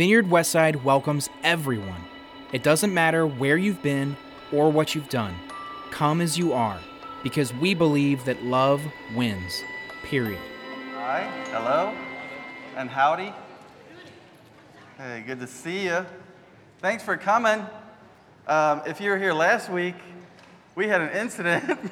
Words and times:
Vineyard 0.00 0.28
Westside 0.28 0.82
welcomes 0.82 1.28
everyone. 1.42 2.02
It 2.54 2.62
doesn't 2.62 2.94
matter 2.94 3.26
where 3.26 3.58
you've 3.58 3.82
been 3.82 4.16
or 4.50 4.72
what 4.72 4.94
you've 4.94 5.10
done. 5.10 5.34
Come 5.90 6.22
as 6.22 6.38
you 6.38 6.54
are, 6.54 6.80
because 7.22 7.52
we 7.52 7.74
believe 7.74 8.24
that 8.24 8.42
love 8.42 8.80
wins. 9.14 9.62
Period. 10.04 10.40
Hi, 10.94 11.30
hello, 11.50 11.94
and 12.78 12.88
howdy. 12.88 13.34
Hey, 14.96 15.22
good 15.26 15.38
to 15.38 15.46
see 15.46 15.84
you. 15.84 16.06
Thanks 16.78 17.02
for 17.02 17.18
coming. 17.18 17.66
Um, 18.46 18.80
if 18.86 19.02
you 19.02 19.10
were 19.10 19.18
here 19.18 19.34
last 19.34 19.68
week, 19.68 19.96
we 20.76 20.88
had 20.88 21.02
an 21.02 21.10
incident. 21.10 21.68
We 21.68 21.74
missed 21.74 21.84
you. 21.84 21.90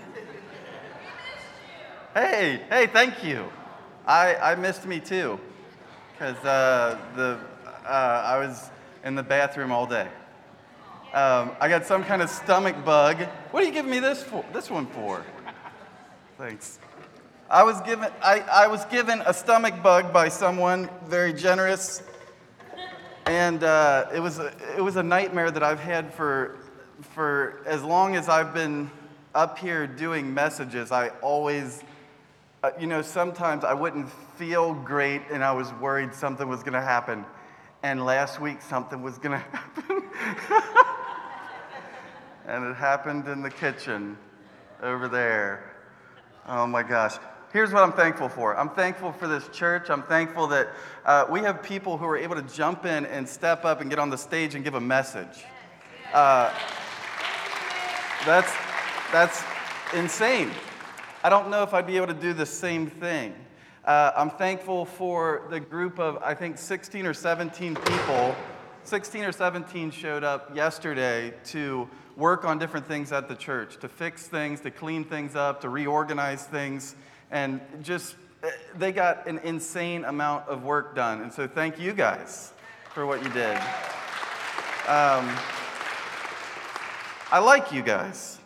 Hey, 2.15 2.63
hey, 2.71 2.87
thank 2.87 3.23
you. 3.23 3.45
I, 4.07 4.35
I 4.37 4.55
missed 4.55 4.87
me 4.87 4.99
too, 4.99 5.39
because 6.15 6.43
uh, 6.43 6.99
the 7.15 7.39
uh, 7.89 8.23
I 8.27 8.39
was 8.39 8.71
in 9.05 9.15
the 9.15 9.23
bathroom 9.23 9.73
all 9.73 9.87
day. 9.87 10.09
Um, 11.15 11.53
I 11.59 11.69
got 11.71 11.87
some 11.87 12.05
kind 12.05 12.21
of 12.21 12.29
stomach 12.29 12.85
bug. 12.85 13.17
What 13.51 13.63
are 13.63 13.67
you 13.67 13.73
giving 13.73 13.91
me 13.91 13.99
this 13.99 14.23
for? 14.23 14.45
This 14.53 14.71
one 14.71 14.87
for? 14.87 15.25
Thanks. 16.37 16.79
I 17.51 17.63
was 17.63 17.81
given 17.81 18.13
I, 18.23 18.41
I 18.41 18.67
was 18.67 18.85
given 18.87 19.23
a 19.25 19.33
stomach 19.33 19.83
bug 19.83 20.13
by 20.13 20.29
someone 20.29 20.91
very 21.07 21.33
generous, 21.33 22.03
and 23.25 23.65
uh, 23.65 24.07
it 24.15 24.21
was 24.21 24.39
a, 24.39 24.53
it 24.77 24.83
was 24.83 24.97
a 24.97 25.03
nightmare 25.03 25.51
that 25.51 25.63
I've 25.63 25.81
had 25.81 26.13
for 26.13 26.59
for 27.15 27.63
as 27.65 27.83
long 27.83 28.17
as 28.17 28.29
I've 28.29 28.53
been 28.53 28.91
up 29.35 29.59
here 29.59 29.87
doing 29.87 30.35
messages. 30.35 30.93
I 30.93 31.09
always, 31.23 31.83
uh, 32.63 32.73
you 32.79 32.87
know, 32.87 33.01
sometimes 33.01 33.65
I 33.65 33.73
wouldn't 33.73 34.11
feel 34.37 34.75
great, 34.75 35.23
and 35.31 35.43
I 35.43 35.53
was 35.53 35.73
worried 35.75 36.13
something 36.13 36.47
was 36.47 36.61
going 36.61 36.75
to 36.75 36.83
happen. 36.83 37.25
And 37.83 38.05
last 38.05 38.41
week 38.41 38.61
something 38.61 39.03
was 39.03 39.19
going 39.19 39.39
to 39.41 39.45
happen. 39.47 40.03
and 42.47 42.65
it 42.65 42.75
happened 42.77 43.29
in 43.29 43.43
the 43.43 43.51
kitchen 43.51 44.17
over 44.83 45.09
there. 45.09 45.75
Oh 46.47 46.67
my 46.67 46.83
gosh. 46.83 47.17
Here's 47.53 47.73
what 47.73 47.83
I'm 47.83 47.93
thankful 47.93 48.29
for. 48.29 48.57
I'm 48.59 48.69
thankful 48.71 49.13
for 49.13 49.27
this 49.27 49.49
church. 49.49 49.89
I'm 49.89 50.03
thankful 50.03 50.49
that 50.49 50.69
uh, 51.07 51.27
we 51.31 51.41
have 51.41 51.63
people 51.63 51.97
who 51.97 52.05
are 52.05 52.17
able 52.17 52.35
to 52.35 52.43
jump 52.43 52.85
in 52.85 53.07
and 53.07 53.27
step 53.27 53.65
up 53.65 53.81
and 53.81 53.89
get 53.89 53.99
on 53.99 54.11
the 54.11 54.19
stage 54.19 54.55
and 54.55 54.63
give 54.63 54.75
a 54.75 54.81
message. 54.81 55.45
Uh, 56.13 56.53
that's, 58.27 58.53
that's 59.13 59.43
insane. 59.95 60.51
I 61.25 61.31
don't 61.31 61.49
know 61.49 61.63
if 61.63 61.73
I'd 61.73 61.87
be 61.87 61.97
able 61.97 62.09
to 62.09 62.15
do 62.15 62.33
the 62.35 62.47
same 62.47 62.89
thing. 62.89 63.35
Uh, 63.89 64.13
I'm 64.15 64.29
thankful 64.29 64.85
for 64.85 65.45
the 65.49 65.59
group 65.59 65.99
of, 65.99 66.19
I 66.23 66.35
think, 66.35 66.59
16 66.59 67.07
or 67.07 67.15
17 67.15 67.75
people. 67.75 68.37
16 68.85 69.25
or 69.25 69.33
17 69.33 69.91
showed 69.91 70.23
up 70.23 70.55
yesterday 70.55 71.33
to 71.47 71.89
work 72.15 72.45
on 72.45 72.59
different 72.59 72.87
things 72.87 73.13
at 73.13 73.29
the 73.29 73.35
church, 73.35 73.79
to 73.79 73.89
fix 73.89 74.29
things, 74.29 74.61
to 74.61 74.71
clean 74.71 75.05
things 75.05 75.35
up, 75.35 75.63
to 75.63 75.71
reorganize 75.71 76.45
things, 76.45 76.97
and 77.31 77.63
just 77.81 78.17
eh, 78.43 78.51
they 78.77 78.93
got 78.93 79.27
an 79.27 79.39
insane 79.39 80.05
amount 80.05 80.47
of 80.49 80.65
work 80.65 80.95
done. 80.95 81.23
And 81.23 81.33
so, 81.33 81.49
thank 81.49 81.81
you 81.81 81.95
guys 81.95 82.53
for 82.93 83.07
what 83.07 83.23
you 83.23 83.31
did. 83.31 83.57
Um, 84.87 85.35
I 87.33 87.39
like 87.39 87.73
you 87.73 87.81
guys. 87.81 88.39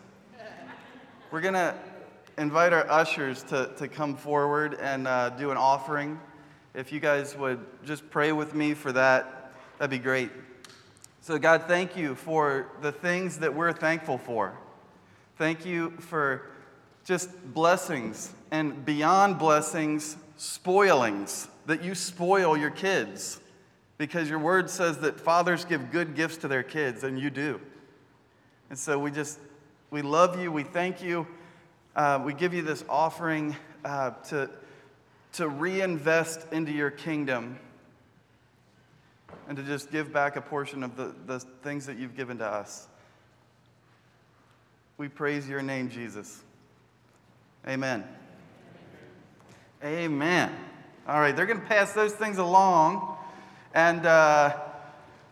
We're 1.31 1.41
going 1.41 1.55
to 1.55 1.75
invite 2.37 2.73
our 2.73 2.89
ushers 2.89 3.43
to, 3.43 3.71
to 3.77 3.87
come 3.87 4.15
forward 4.15 4.75
and 4.75 5.07
uh, 5.07 5.29
do 5.29 5.51
an 5.51 5.57
offering. 5.57 6.19
If 6.73 6.91
you 6.91 6.99
guys 6.99 7.37
would 7.37 7.59
just 7.85 8.09
pray 8.09 8.31
with 8.31 8.55
me 8.55 8.73
for 8.73 8.91
that, 8.91 9.53
that'd 9.77 9.91
be 9.91 9.99
great. 9.99 10.31
So, 11.21 11.37
God, 11.37 11.65
thank 11.67 11.95
you 11.95 12.15
for 12.15 12.67
the 12.81 12.91
things 12.91 13.39
that 13.39 13.53
we're 13.53 13.71
thankful 13.71 14.17
for. 14.17 14.57
Thank 15.37 15.65
you 15.65 15.91
for 15.91 16.49
just 17.05 17.29
blessings 17.53 18.33
and 18.51 18.83
beyond 18.83 19.39
blessings, 19.39 20.17
spoilings, 20.37 21.47
that 21.65 21.83
you 21.83 21.95
spoil 21.95 22.57
your 22.57 22.71
kids. 22.71 23.39
Because 23.97 24.29
your 24.29 24.39
word 24.39 24.69
says 24.69 24.97
that 24.99 25.19
fathers 25.19 25.65
give 25.65 25.91
good 25.91 26.15
gifts 26.15 26.37
to 26.37 26.47
their 26.47 26.63
kids, 26.63 27.03
and 27.03 27.19
you 27.19 27.29
do. 27.29 27.61
And 28.69 28.77
so 28.77 28.97
we 28.97 29.11
just, 29.11 29.39
we 29.91 30.01
love 30.01 30.41
you, 30.41 30.51
we 30.51 30.63
thank 30.63 31.01
you. 31.01 31.27
Uh, 31.95 32.19
we 32.25 32.33
give 32.33 32.55
you 32.55 32.63
this 32.63 32.83
offering 32.89 33.55
uh, 33.85 34.09
to, 34.09 34.49
to 35.33 35.47
reinvest 35.47 36.51
into 36.51 36.71
your 36.71 36.89
kingdom 36.89 37.59
and 39.47 39.57
to 39.57 39.63
just 39.63 39.91
give 39.91 40.11
back 40.11 40.35
a 40.35 40.41
portion 40.41 40.81
of 40.81 40.95
the, 40.95 41.13
the 41.27 41.39
things 41.61 41.85
that 41.85 41.99
you've 41.99 42.15
given 42.15 42.39
to 42.39 42.45
us. 42.47 42.87
We 44.97 45.07
praise 45.07 45.47
your 45.47 45.61
name, 45.61 45.89
Jesus. 45.89 46.41
Amen. 47.67 48.03
Amen. 49.83 50.51
All 51.07 51.19
right, 51.19 51.35
they're 51.35 51.45
going 51.45 51.61
to 51.61 51.67
pass 51.67 51.93
those 51.93 52.13
things 52.13 52.39
along. 52.39 53.17
And 53.75 54.03
uh, 54.03 54.57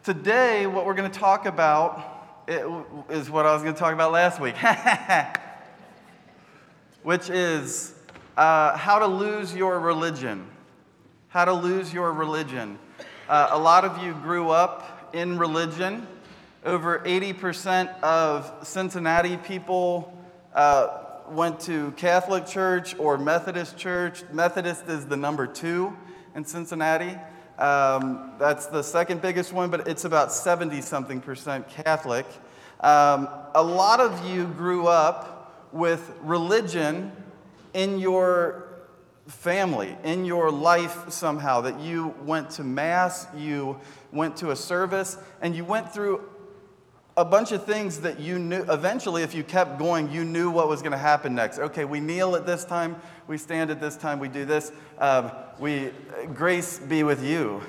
today, 0.03 0.67
what 0.67 0.85
we're 0.85 0.93
going 0.93 1.09
to 1.09 1.19
talk 1.19 1.47
about 1.47 2.43
is 3.09 3.31
what 3.31 3.47
I 3.47 3.53
was 3.53 3.63
going 3.63 3.73
to 3.73 3.79
talk 3.79 3.93
about 3.93 4.11
last 4.11 4.39
week. 4.39 4.55
which 7.03 7.29
is 7.29 7.93
uh, 8.37 8.77
how 8.77 8.99
to 8.99 9.07
lose 9.07 9.55
your 9.55 9.79
religion. 9.79 10.47
How 11.29 11.45
to 11.45 11.53
lose 11.53 11.93
your 11.93 12.13
religion. 12.13 12.77
Uh, 13.27 13.49
a 13.51 13.59
lot 13.59 13.85
of 13.85 14.03
you 14.03 14.13
grew 14.13 14.49
up 14.49 15.09
in 15.13 15.37
religion. 15.37 16.07
Over 16.65 16.99
80% 16.99 18.01
of 18.01 18.67
Cincinnati 18.67 19.37
people 19.37 20.15
uh, 20.53 20.99
went 21.29 21.59
to 21.61 21.91
Catholic 21.93 22.45
Church 22.45 22.97
or 22.99 23.17
Methodist 23.17 23.77
Church. 23.77 24.23
Methodist 24.31 24.87
is 24.87 25.05
the 25.05 25.17
number 25.17 25.47
two 25.47 25.95
in 26.35 26.45
Cincinnati. 26.45 27.17
Um, 27.57 28.33
that's 28.37 28.67
the 28.67 28.81
second 28.81 29.21
biggest 29.21 29.53
one, 29.53 29.69
but 29.69 29.87
it's 29.87 30.05
about 30.05 30.31
70 30.31 30.81
something 30.81 31.21
percent 31.21 31.67
Catholic. 31.69 32.25
Um, 32.79 33.27
a 33.53 33.63
lot 33.63 33.99
of 33.99 34.25
you 34.29 34.45
grew 34.47 34.87
up 34.87 35.30
with 35.71 36.13
religion 36.21 37.11
in 37.73 37.99
your 37.99 38.67
family, 39.27 39.95
in 40.03 40.25
your 40.25 40.51
life 40.51 41.09
somehow, 41.09 41.61
that 41.61 41.79
you 41.79 42.13
went 42.23 42.49
to 42.51 42.63
Mass, 42.63 43.27
you 43.35 43.79
went 44.11 44.35
to 44.37 44.51
a 44.51 44.55
service, 44.55 45.17
and 45.41 45.55
you 45.55 45.63
went 45.63 45.93
through 45.93 46.21
a 47.17 47.25
bunch 47.25 47.51
of 47.51 47.65
things 47.65 48.01
that 48.01 48.19
you 48.19 48.39
knew. 48.39 48.63
Eventually, 48.69 49.23
if 49.23 49.35
you 49.35 49.43
kept 49.43 49.77
going, 49.77 50.11
you 50.11 50.23
knew 50.23 50.49
what 50.49 50.67
was 50.67 50.81
going 50.81 50.93
to 50.93 50.97
happen 50.97 51.35
next. 51.35 51.59
Okay, 51.59 51.85
we 51.85 51.99
kneel 51.99 52.35
at 52.35 52.45
this 52.45 52.65
time, 52.65 52.95
we 53.27 53.37
stand 53.37 53.69
at 53.69 53.79
this 53.79 53.97
time, 53.97 54.19
we 54.19 54.27
do 54.27 54.45
this. 54.45 54.71
Um, 54.97 55.31
we, 55.59 55.91
grace 56.33 56.79
be 56.79 57.03
with 57.03 57.23
you, 57.23 57.61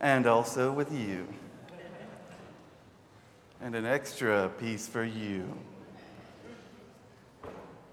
and 0.00 0.26
also 0.26 0.72
with 0.72 0.92
you. 0.92 1.26
And 3.62 3.74
an 3.74 3.84
extra 3.84 4.48
piece 4.48 4.86
for 4.86 5.04
you. 5.04 5.46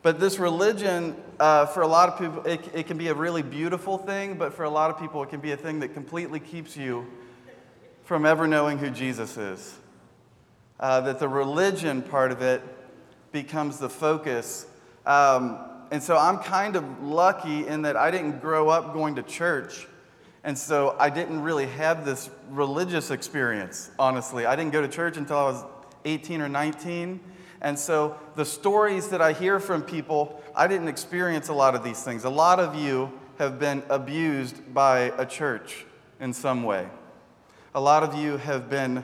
But 0.07 0.22
this 0.22 0.40
religion, 0.40 1.18
uh, 1.38 1.66
for 1.66 1.81
a 1.81 1.88
lot 1.88 2.07
of 2.07 2.18
people, 2.18 2.41
it, 2.45 2.62
it 2.73 2.88
can 2.88 2.97
be 2.97 3.09
a 3.09 3.13
really 3.13 3.41
beautiful 3.41 3.97
thing, 3.97 4.35
but 4.35 4.53
for 4.53 4.63
a 4.63 4.69
lot 4.69 4.90
of 4.90 4.97
people, 4.97 5.22
it 5.22 5.29
can 5.29 5.41
be 5.41 5.51
a 5.51 5.57
thing 5.57 5.81
that 5.81 5.90
completely 5.90 6.40
keeps 6.40 6.78
you 6.78 7.06
from 8.06 8.25
ever 8.25 8.47
knowing 8.47 8.78
who 8.78 8.90
Jesus 8.90 9.35
is. 9.35 9.78
Uh, 10.79 11.01
that 11.01 11.19
the 11.19 11.28
religion 11.28 12.01
part 12.01 12.31
of 12.31 12.41
it 12.41 12.62
becomes 13.34 13.79
the 13.79 13.90
focus. 13.90 14.66
Um, 15.06 15.59
and 15.91 16.01
so 16.01 16.16
I'm 16.16 16.38
kind 16.38 16.78
of 16.78 17.03
lucky 17.03 17.67
in 17.67 17.81
that 17.81 17.97
I 17.97 18.09
didn't 18.09 18.40
grow 18.40 18.69
up 18.69 18.94
going 18.94 19.16
to 19.16 19.23
church. 19.23 19.88
And 20.46 20.57
so 20.57 20.96
I 20.97 21.09
didn't 21.09 21.41
really 21.41 21.67
have 21.67 22.06
this 22.06 22.29
religious 22.50 23.12
experience, 23.12 23.91
honestly. 23.99 24.46
I 24.46 24.55
didn't 24.55 24.72
go 24.72 24.81
to 24.81 24.87
church 24.87 25.17
until 25.17 25.37
I 25.37 25.43
was 25.43 25.66
18 26.05 26.41
or 26.41 26.47
19. 26.47 27.20
And 27.61 27.77
so 27.77 28.17
the 28.35 28.45
stories 28.45 29.09
that 29.09 29.21
I 29.21 29.33
hear 29.33 29.59
from 29.59 29.81
people, 29.81 30.41
I 30.55 30.67
didn't 30.67 30.87
experience 30.87 31.49
a 31.49 31.53
lot 31.53 31.75
of 31.75 31.83
these 31.83 32.03
things. 32.03 32.23
A 32.23 32.29
lot 32.29 32.59
of 32.59 32.75
you 32.75 33.11
have 33.39 33.59
been 33.59 33.83
abused 33.89 34.73
by 34.73 35.11
a 35.17 35.25
church 35.25 35.85
in 36.19 36.33
some 36.33 36.63
way. 36.63 36.87
A 37.75 37.81
lot 37.81 38.03
of 38.03 38.15
you 38.15 38.37
have 38.37 38.69
been 38.69 39.03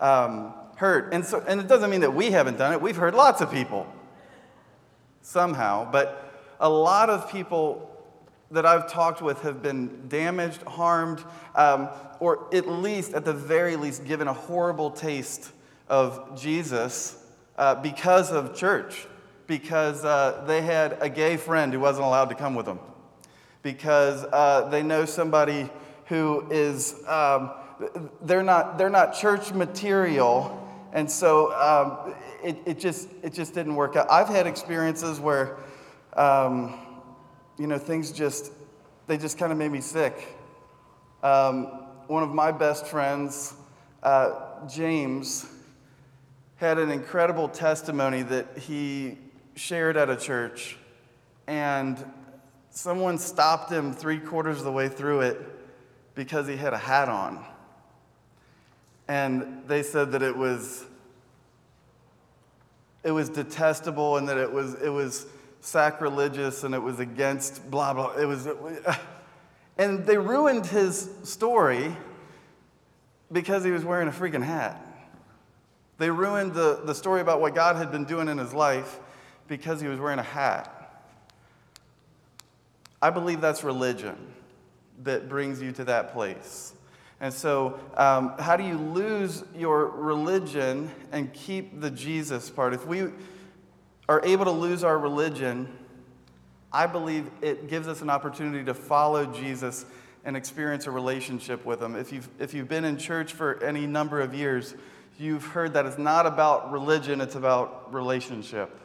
um, 0.00 0.54
hurt. 0.76 1.12
And, 1.12 1.24
so, 1.24 1.42
and 1.46 1.60
it 1.60 1.68
doesn't 1.68 1.90
mean 1.90 2.00
that 2.00 2.14
we 2.14 2.30
haven't 2.30 2.58
done 2.58 2.72
it. 2.72 2.80
We've 2.80 2.96
hurt 2.96 3.14
lots 3.14 3.40
of 3.40 3.50
people 3.50 3.86
somehow. 5.22 5.90
But 5.90 6.32
a 6.60 6.68
lot 6.68 7.10
of 7.10 7.30
people 7.30 7.90
that 8.50 8.64
I've 8.64 8.90
talked 8.90 9.20
with 9.20 9.40
have 9.42 9.62
been 9.62 10.08
damaged, 10.08 10.62
harmed, 10.62 11.22
um, 11.54 11.88
or 12.20 12.48
at 12.54 12.68
least, 12.68 13.14
at 13.14 13.24
the 13.24 13.32
very 13.32 13.76
least, 13.76 14.04
given 14.04 14.28
a 14.28 14.32
horrible 14.32 14.90
taste 14.90 15.50
of 15.88 16.40
Jesus 16.40 17.23
uh, 17.56 17.74
because 17.76 18.30
of 18.30 18.54
church, 18.54 19.06
because 19.46 20.04
uh, 20.04 20.44
they 20.46 20.62
had 20.62 20.98
a 21.00 21.08
gay 21.08 21.36
friend 21.36 21.72
who 21.72 21.80
wasn't 21.80 22.04
allowed 22.04 22.28
to 22.30 22.34
come 22.34 22.54
with 22.54 22.66
them, 22.66 22.78
because 23.62 24.24
uh, 24.32 24.68
they 24.70 24.82
know 24.82 25.04
somebody 25.04 25.68
who 26.06 26.46
is 26.50 26.94
um, 27.06 27.50
they're, 28.22 28.42
not, 28.42 28.78
they're 28.78 28.90
not 28.90 29.14
church 29.14 29.52
material. 29.52 30.60
And 30.92 31.10
so 31.10 31.52
um, 31.54 32.14
it, 32.42 32.56
it, 32.66 32.78
just, 32.78 33.08
it 33.22 33.32
just 33.32 33.54
didn't 33.54 33.74
work 33.74 33.96
out. 33.96 34.10
I've 34.10 34.28
had 34.28 34.46
experiences 34.46 35.18
where, 35.18 35.56
um, 36.14 36.78
you 37.58 37.66
know, 37.66 37.78
things 37.78 38.12
just, 38.12 38.52
they 39.06 39.16
just 39.16 39.38
kind 39.38 39.50
of 39.50 39.58
made 39.58 39.72
me 39.72 39.80
sick. 39.80 40.36
Um, 41.22 41.64
one 42.06 42.22
of 42.22 42.32
my 42.32 42.52
best 42.52 42.86
friends, 42.86 43.54
uh, 44.02 44.66
James, 44.68 45.46
had 46.56 46.78
an 46.78 46.90
incredible 46.90 47.48
testimony 47.48 48.22
that 48.22 48.58
he 48.58 49.18
shared 49.56 49.96
at 49.96 50.08
a 50.08 50.16
church. 50.16 50.76
And 51.46 52.02
someone 52.70 53.18
stopped 53.18 53.70
him 53.70 53.92
three 53.92 54.18
quarters 54.18 54.58
of 54.58 54.64
the 54.64 54.72
way 54.72 54.88
through 54.88 55.20
it 55.22 55.40
because 56.14 56.46
he 56.46 56.56
had 56.56 56.72
a 56.72 56.78
hat 56.78 57.08
on. 57.08 57.44
And 59.08 59.62
they 59.66 59.82
said 59.82 60.12
that 60.12 60.22
it 60.22 60.36
was 60.36 60.84
it 63.02 63.10
was 63.10 63.28
detestable 63.28 64.16
and 64.16 64.28
that 64.28 64.38
it 64.38 64.50
was 64.50 64.74
it 64.74 64.88
was 64.88 65.26
sacrilegious 65.60 66.64
and 66.64 66.74
it 66.74 66.78
was 66.78 67.00
against 67.00 67.70
blah 67.70 67.92
blah 67.92 68.14
it 68.16 68.24
was 68.24 68.48
and 69.78 70.06
they 70.06 70.16
ruined 70.16 70.64
his 70.64 71.10
story 71.22 71.94
because 73.30 73.62
he 73.62 73.70
was 73.70 73.84
wearing 73.84 74.08
a 74.08 74.12
freaking 74.12 74.42
hat. 74.42 74.80
They 75.98 76.10
ruined 76.10 76.54
the, 76.54 76.80
the 76.84 76.94
story 76.94 77.20
about 77.20 77.40
what 77.40 77.54
God 77.54 77.76
had 77.76 77.92
been 77.92 78.04
doing 78.04 78.28
in 78.28 78.38
his 78.38 78.52
life 78.52 78.98
because 79.48 79.80
he 79.80 79.88
was 79.88 80.00
wearing 80.00 80.18
a 80.18 80.24
hat. 80.24 80.70
I 83.00 83.10
believe 83.10 83.40
that's 83.40 83.62
religion 83.62 84.16
that 85.02 85.28
brings 85.28 85.60
you 85.60 85.72
to 85.72 85.84
that 85.84 86.12
place. 86.12 86.72
And 87.20 87.32
so, 87.32 87.78
um, 87.96 88.34
how 88.38 88.56
do 88.56 88.64
you 88.64 88.76
lose 88.76 89.44
your 89.54 89.86
religion 89.86 90.90
and 91.12 91.32
keep 91.32 91.80
the 91.80 91.90
Jesus 91.90 92.50
part? 92.50 92.74
If 92.74 92.86
we 92.86 93.08
are 94.08 94.24
able 94.24 94.44
to 94.44 94.50
lose 94.50 94.82
our 94.84 94.98
religion, 94.98 95.68
I 96.72 96.86
believe 96.86 97.30
it 97.40 97.68
gives 97.68 97.86
us 97.88 98.02
an 98.02 98.10
opportunity 98.10 98.64
to 98.64 98.74
follow 98.74 99.26
Jesus 99.26 99.86
and 100.24 100.36
experience 100.36 100.86
a 100.86 100.90
relationship 100.90 101.64
with 101.64 101.82
Him. 101.82 101.94
If 101.94 102.12
you've, 102.12 102.28
if 102.38 102.52
you've 102.52 102.68
been 102.68 102.84
in 102.84 102.98
church 102.98 103.32
for 103.32 103.62
any 103.62 103.86
number 103.86 104.20
of 104.20 104.34
years, 104.34 104.74
you've 105.18 105.44
heard 105.44 105.74
that 105.74 105.86
it's 105.86 105.98
not 105.98 106.26
about 106.26 106.72
religion, 106.72 107.20
it's 107.20 107.34
about 107.34 107.92
relationship. 107.92 108.78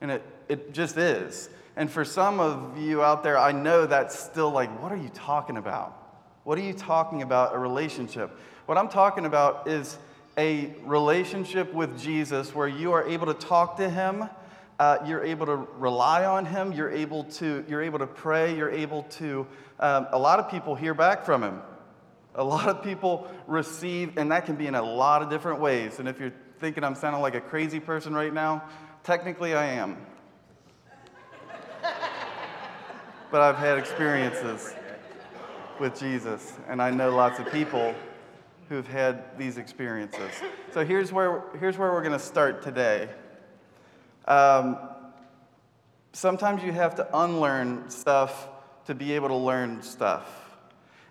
And 0.00 0.10
it, 0.10 0.22
it 0.48 0.72
just 0.72 0.96
is. 0.96 1.48
And 1.76 1.90
for 1.90 2.04
some 2.04 2.40
of 2.40 2.78
you 2.78 3.02
out 3.02 3.22
there, 3.22 3.38
I 3.38 3.52
know 3.52 3.86
that's 3.86 4.18
still 4.18 4.50
like, 4.50 4.82
what 4.82 4.92
are 4.92 4.96
you 4.96 5.10
talking 5.14 5.56
about? 5.56 5.98
What 6.44 6.58
are 6.58 6.62
you 6.62 6.74
talking 6.74 7.22
about? 7.22 7.54
A 7.54 7.58
relationship. 7.58 8.36
What 8.66 8.76
I'm 8.76 8.88
talking 8.88 9.26
about 9.26 9.68
is 9.68 9.98
a 10.36 10.74
relationship 10.84 11.72
with 11.72 12.00
Jesus 12.00 12.54
where 12.54 12.68
you 12.68 12.92
are 12.92 13.06
able 13.06 13.26
to 13.26 13.34
talk 13.34 13.76
to 13.76 13.88
him, 13.88 14.28
uh, 14.78 14.98
you're 15.06 15.22
able 15.22 15.46
to 15.46 15.56
rely 15.78 16.24
on 16.24 16.44
him, 16.44 16.72
you're 16.72 16.90
able 16.90 17.24
to, 17.24 17.64
you're 17.68 17.82
able 17.82 17.98
to 17.98 18.06
pray, 18.06 18.56
you're 18.56 18.70
able 18.70 19.04
to, 19.04 19.46
um, 19.78 20.06
a 20.10 20.18
lot 20.18 20.38
of 20.38 20.50
people 20.50 20.74
hear 20.74 20.94
back 20.94 21.24
from 21.24 21.42
him. 21.42 21.60
A 22.34 22.44
lot 22.44 22.68
of 22.68 22.82
people 22.82 23.30
receive, 23.46 24.16
and 24.16 24.32
that 24.32 24.46
can 24.46 24.56
be 24.56 24.66
in 24.66 24.74
a 24.74 24.82
lot 24.82 25.22
of 25.22 25.28
different 25.28 25.60
ways. 25.60 25.98
And 25.98 26.08
if 26.08 26.18
you're 26.18 26.32
thinking 26.60 26.82
I'm 26.84 26.94
sounding 26.94 27.20
like 27.20 27.34
a 27.34 27.40
crazy 27.40 27.80
person 27.80 28.14
right 28.14 28.32
now, 28.32 28.64
technically 29.02 29.54
I 29.54 29.66
am. 29.66 29.98
but 33.30 33.40
I've 33.40 33.56
had 33.56 33.78
experiences 33.78 34.74
with 35.78 35.98
Jesus, 35.98 36.54
and 36.68 36.80
I 36.80 36.90
know 36.90 37.10
lots 37.14 37.38
of 37.38 37.50
people 37.52 37.94
who've 38.68 38.86
had 38.86 39.36
these 39.36 39.58
experiences. 39.58 40.30
So 40.72 40.84
here's 40.84 41.12
where, 41.12 41.42
here's 41.60 41.76
where 41.76 41.92
we're 41.92 42.00
going 42.00 42.12
to 42.12 42.18
start 42.18 42.62
today. 42.62 43.10
Um, 44.26 44.78
sometimes 46.12 46.62
you 46.62 46.72
have 46.72 46.94
to 46.94 47.18
unlearn 47.18 47.90
stuff 47.90 48.48
to 48.86 48.94
be 48.94 49.12
able 49.12 49.28
to 49.28 49.36
learn 49.36 49.82
stuff. 49.82 50.56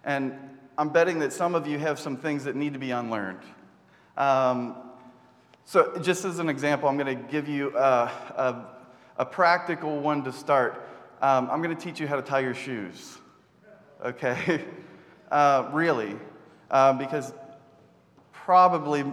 And 0.03 0.33
I'm 0.81 0.89
betting 0.89 1.19
that 1.19 1.31
some 1.31 1.54
of 1.54 1.68
you 1.68 1.78
have 1.78 2.00
some 2.00 2.18
things 2.18 2.45
that 2.45 2.56
need 2.56 2.74
to 2.74 2.80
be 2.80 2.89
unlearned. 2.89 3.44
Um, 4.18 4.75
so, 5.63 5.95
just 6.01 6.25
as 6.25 6.39
an 6.39 6.50
example, 6.50 6.89
I'm 6.89 6.98
going 6.98 7.16
to 7.16 7.24
give 7.31 7.48
you 7.48 7.78
a, 7.78 8.12
a, 8.36 8.66
a 9.18 9.25
practical 9.25 10.00
one 10.00 10.24
to 10.24 10.33
start. 10.33 10.89
Um, 11.22 11.51
I'm 11.51 11.62
going 11.62 11.78
to 11.78 11.80
teach 11.80 12.00
you 12.00 12.07
how 12.07 12.16
to 12.16 12.24
tie 12.24 12.39
your 12.39 12.56
shoes. 12.56 13.19
Okay? 14.04 14.66
Uh, 15.31 15.69
really. 15.72 16.18
Uh, 16.69 16.92
because 16.92 17.31
probably, 18.33 19.06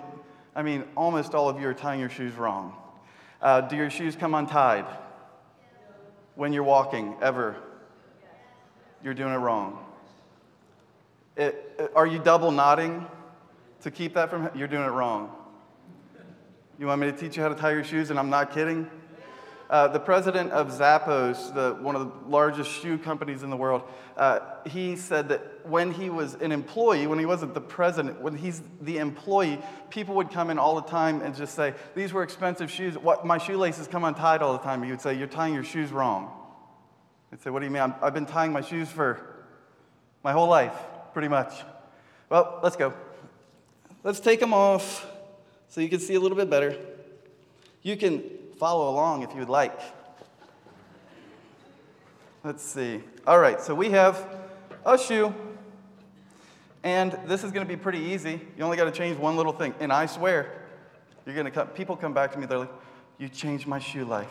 I 0.56 0.62
mean, 0.65 0.82
almost 0.97 1.32
all 1.32 1.49
of 1.49 1.61
you 1.61 1.69
are 1.69 1.75
tying 1.75 2.00
your 2.00 2.11
shoes 2.11 2.35
wrong. 2.35 2.75
Uh, 3.41 3.61
do 3.61 3.76
your 3.76 3.88
shoes 3.88 4.17
come 4.17 4.35
untied 4.35 4.85
when 6.35 6.53
you're 6.53 6.65
walking, 6.65 7.15
ever? 7.23 7.55
You're 9.05 9.15
doing 9.15 9.32
it 9.32 9.37
wrong. 9.37 9.88
It, 11.38 11.93
are 11.94 12.06
you 12.06 12.19
double 12.19 12.50
knotting 12.50 13.06
to 13.82 13.93
keep 13.93 14.14
that 14.14 14.29
from? 14.29 14.50
You're 14.56 14.67
doing 14.67 14.82
it 14.82 14.90
wrong. 14.90 15.31
You 16.81 16.87
want 16.87 17.00
me 17.00 17.11
to 17.11 17.17
teach 17.17 17.37
you 17.37 17.43
how 17.44 17.49
to 17.49 17.55
tie 17.55 17.70
your 17.70 17.85
shoes, 17.85 18.11
and 18.11 18.19
I'm 18.19 18.29
not 18.29 18.52
kidding? 18.52 18.90
Uh, 19.70 19.87
the 19.87 20.00
president 20.00 20.50
of 20.50 20.69
Zappos, 20.69 21.55
the, 21.55 21.81
one 21.81 21.94
of 21.94 22.08
the 22.08 22.29
largest 22.29 22.73
shoe 22.73 22.99
companies 22.99 23.44
in 23.44 23.50
the 23.50 23.56
world, 23.56 23.82
uh, 24.17 24.40
he 24.67 24.96
said 24.96 25.29
that 25.29 25.64
when 25.64 25.93
he 25.93 26.11
was 26.11 26.35
an 26.35 26.50
employee, 26.50 27.06
when 27.06 27.20
he 27.20 27.26
wasn't 27.26 27.55
the 27.55 27.61
president, 27.61 28.20
when 28.20 28.37
he's 28.37 28.61
the 28.81 28.99
employee, 28.99 29.61
people 29.91 30.17
would 30.17 30.32
come 30.32 30.50
in 30.50 30.58
all 30.58 30.75
the 30.75 30.88
time 30.88 31.23
and 31.23 31.37
just 31.37 31.55
say, 31.55 31.75
These 31.94 32.12
were 32.12 32.25
expensive 32.25 32.69
shoes. 32.69 32.99
What, 32.99 33.25
my 33.25 33.38
shoelaces 33.38 33.87
come 33.87 34.02
untied 34.02 34.43
all 34.43 34.55
the 34.55 34.64
time. 34.64 34.82
He 34.82 34.91
would 34.91 35.00
say, 35.00 35.17
You're 35.17 35.29
tying 35.29 35.55
your 35.55 35.64
shoes 35.64 35.93
wrong. 35.93 36.32
He'd 37.31 37.43
say, 37.43 37.50
What 37.50 37.61
do 37.61 37.67
you 37.67 37.70
mean? 37.70 37.82
i 37.82 37.94
I've 38.06 38.14
been 38.14 38.26
tying 38.26 38.52
my 38.52 38.62
shoes 38.62 38.88
for 38.88 39.44
my 40.25 40.32
whole 40.32 40.49
life, 40.49 40.75
pretty 41.12 41.28
much. 41.28 41.52
Well, 42.31 42.60
let's 42.62 42.76
go. 42.76 42.93
Let's 44.05 44.20
take 44.20 44.40
them 44.40 44.55
off 44.55 45.06
so 45.69 45.81
you 45.81 45.88
can 45.88 46.00
see 46.00 46.14
a 46.14 46.20
little 46.20 46.37
bit 46.37 46.49
better. 46.49 46.76
You 47.82 47.96
can 47.96 48.22
follow 48.58 48.90
along 48.90 49.22
if 49.22 49.32
you 49.32 49.40
would 49.40 49.49
like. 49.49 49.78
Let's 52.44 52.62
see. 52.62 53.02
All 53.26 53.38
right, 53.38 53.60
so 53.60 53.75
we 53.75 53.90
have 53.90 54.26
a 54.87 54.96
shoe. 54.96 55.34
And 56.84 57.19
this 57.26 57.44
is 57.44 57.50
going 57.50 57.66
to 57.66 57.69
be 57.69 57.76
pretty 57.76 57.99
easy. 57.99 58.40
You 58.56 58.64
only 58.64 58.76
got 58.76 58.84
to 58.84 58.93
change 58.93 59.19
one 59.19 59.37
little 59.37 59.52
thing. 59.52 59.75
And 59.81 59.93
I 59.93 60.06
swear, 60.06 60.52
you're 61.27 61.34
going 61.34 61.44
to 61.44 61.50
come, 61.50 61.69
people 61.69 61.96
come 61.96 62.15
back 62.15 62.32
to 62.32 62.38
me, 62.38 62.46
they're 62.46 62.58
like, 62.58 62.72
You 63.19 63.29
changed 63.29 63.67
my 63.67 63.79
shoe 63.79 64.05
life. 64.05 64.29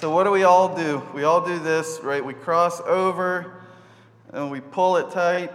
so, 0.00 0.10
what 0.10 0.24
do 0.24 0.30
we 0.30 0.44
all 0.44 0.74
do? 0.74 1.02
We 1.14 1.24
all 1.24 1.44
do 1.44 1.58
this, 1.58 2.00
right? 2.02 2.24
We 2.24 2.34
cross 2.34 2.80
over 2.80 3.62
and 4.32 4.50
we 4.50 4.60
pull 4.60 4.96
it 4.96 5.10
tight. 5.10 5.52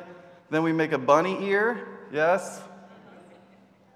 Then 0.50 0.63
we 0.63 0.74
make 0.74 0.92
a 0.92 0.98
bunny 0.98 1.46
ear, 1.46 1.88
yes? 2.12 2.62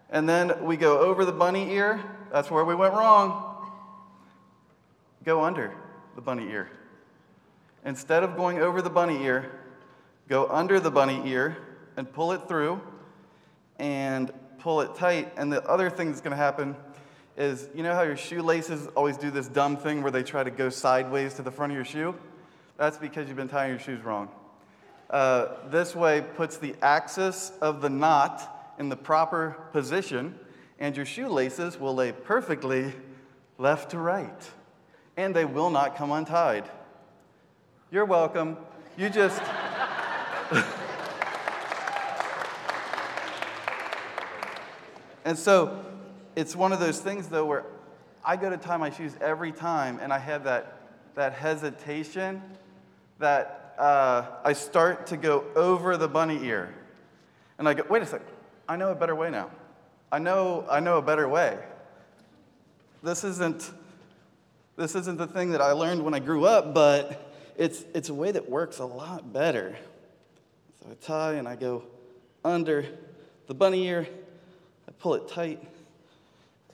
And 0.09 0.27
then 0.27 0.63
we 0.63 0.77
go 0.77 0.99
over 0.99 1.25
the 1.25 1.31
bunny 1.31 1.71
ear 1.73 2.01
that's 2.31 2.51
where 2.51 2.65
we 2.65 2.75
went 2.75 2.93
wrong. 2.93 3.67
Go 5.23 5.43
under 5.43 5.73
the 6.15 6.21
bunny 6.21 6.49
ear. 6.49 6.69
Instead 7.85 8.23
of 8.23 8.35
going 8.35 8.59
over 8.59 8.81
the 8.81 8.89
bunny 8.89 9.23
ear, 9.23 9.51
go 10.27 10.47
under 10.47 10.79
the 10.79 10.91
bunny 10.91 11.21
ear 11.29 11.57
and 11.95 12.11
pull 12.11 12.31
it 12.33 12.47
through 12.47 12.81
and 13.79 14.31
pull 14.59 14.81
it 14.81 14.95
tight. 14.95 15.33
And 15.37 15.51
the 15.51 15.63
other 15.67 15.89
thing 15.89 16.09
that's 16.09 16.21
going 16.21 16.31
to 16.31 16.37
happen 16.37 16.75
is 17.37 17.69
you 17.73 17.83
know 17.83 17.93
how 17.93 18.01
your 18.01 18.17
shoelaces 18.17 18.87
always 18.87 19.15
do 19.15 19.31
this 19.31 19.47
dumb 19.47 19.77
thing 19.77 20.01
where 20.01 20.11
they 20.11 20.23
try 20.23 20.43
to 20.43 20.51
go 20.51 20.69
sideways 20.69 21.35
to 21.35 21.43
the 21.43 21.51
front 21.51 21.71
of 21.71 21.75
your 21.75 21.85
shoe? 21.85 22.15
That's 22.77 22.97
because 22.97 23.27
you've 23.27 23.37
been 23.37 23.47
tying 23.47 23.71
your 23.71 23.79
shoes 23.79 24.03
wrong. 24.03 24.29
Uh, 25.09 25.47
this 25.69 25.95
way 25.95 26.21
puts 26.35 26.57
the 26.57 26.75
axis 26.81 27.51
of 27.61 27.81
the 27.81 27.89
knot 27.89 28.73
in 28.77 28.89
the 28.89 28.97
proper 28.97 29.57
position 29.71 30.37
and 30.79 30.95
your 30.95 31.05
shoelaces 31.05 31.77
will 31.79 31.95
lay 31.95 32.11
perfectly 32.11 32.93
left 33.57 33.91
to 33.91 33.99
right, 33.99 34.49
and 35.15 35.35
they 35.35 35.45
will 35.45 35.69
not 35.71 35.95
come 35.95 36.11
untied. 36.11 36.69
You're 37.89 38.05
welcome. 38.05 38.57
You 38.97 39.09
just. 39.09 39.41
and 45.25 45.37
so 45.37 45.83
it's 46.35 46.55
one 46.55 46.71
of 46.71 46.79
those 46.79 46.99
things, 46.99 47.27
though, 47.27 47.45
where 47.45 47.65
I 48.23 48.35
go 48.35 48.49
to 48.49 48.57
tie 48.57 48.77
my 48.77 48.89
shoes 48.91 49.15
every 49.19 49.51
time, 49.51 49.99
and 50.01 50.13
I 50.13 50.19
have 50.19 50.43
that, 50.43 50.81
that 51.15 51.33
hesitation 51.33 52.43
that 53.19 53.66
uh, 53.77 54.25
I 54.43 54.53
start 54.53 55.07
to 55.07 55.17
go 55.17 55.45
over 55.55 55.97
the 55.97 56.07
bunny 56.07 56.43
ear. 56.43 56.73
And 57.57 57.67
I 57.67 57.73
go, 57.73 57.83
wait 57.89 58.01
a 58.01 58.05
second, 58.05 58.27
I 58.67 58.75
know 58.75 58.91
a 58.91 58.95
better 58.95 59.15
way 59.15 59.29
now. 59.29 59.51
I 60.11 60.19
know, 60.19 60.65
I 60.69 60.79
know 60.79 60.97
a 60.97 61.01
better 61.01 61.27
way. 61.27 61.57
This 63.03 63.23
isn't, 63.23 63.71
this 64.75 64.95
isn't 64.95 65.17
the 65.17 65.27
thing 65.27 65.51
that 65.51 65.61
I 65.61 65.71
learned 65.73 66.03
when 66.03 66.13
I 66.13 66.19
grew 66.19 66.45
up, 66.45 66.73
but 66.73 67.33
it's, 67.57 67.83
it's 67.93 68.09
a 68.09 68.13
way 68.13 68.31
that 68.31 68.49
works 68.49 68.79
a 68.79 68.85
lot 68.85 69.31
better. 69.33 69.77
So 70.79 70.87
So 70.87 70.91
I 70.91 71.05
tie 71.05 71.33
and 71.33 71.47
I 71.47 71.55
go 71.55 71.83
under 72.43 72.85
the 73.47 73.53
bunny 73.53 73.85
ear, 73.87 74.07
I 74.87 74.91
pull 74.99 75.15
it 75.15 75.27
tight, 75.27 75.61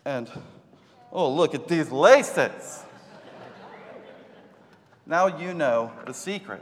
and 0.06 0.30
oh, 1.12 1.34
look 1.34 1.56
at 1.56 1.68
these 1.68 1.92
laces. 1.92 2.84
now 5.06 5.28
you 5.28 5.54
know 5.54 5.92
the 6.06 6.14
secret. 6.14 6.62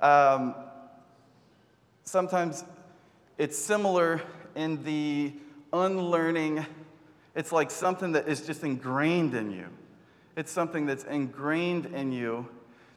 Um, 0.00 0.54
sometimes 2.04 2.64
it's 3.38 3.56
similar 3.58 4.20
in 4.54 4.82
the 4.84 5.32
unlearning, 5.72 6.66
it's 7.34 7.52
like 7.52 7.70
something 7.70 8.12
that 8.12 8.28
is 8.28 8.46
just 8.46 8.64
ingrained 8.64 9.34
in 9.34 9.50
you. 9.50 9.66
It's 10.36 10.50
something 10.50 10.86
that's 10.86 11.04
ingrained 11.04 11.86
in 11.86 12.12
you 12.12 12.48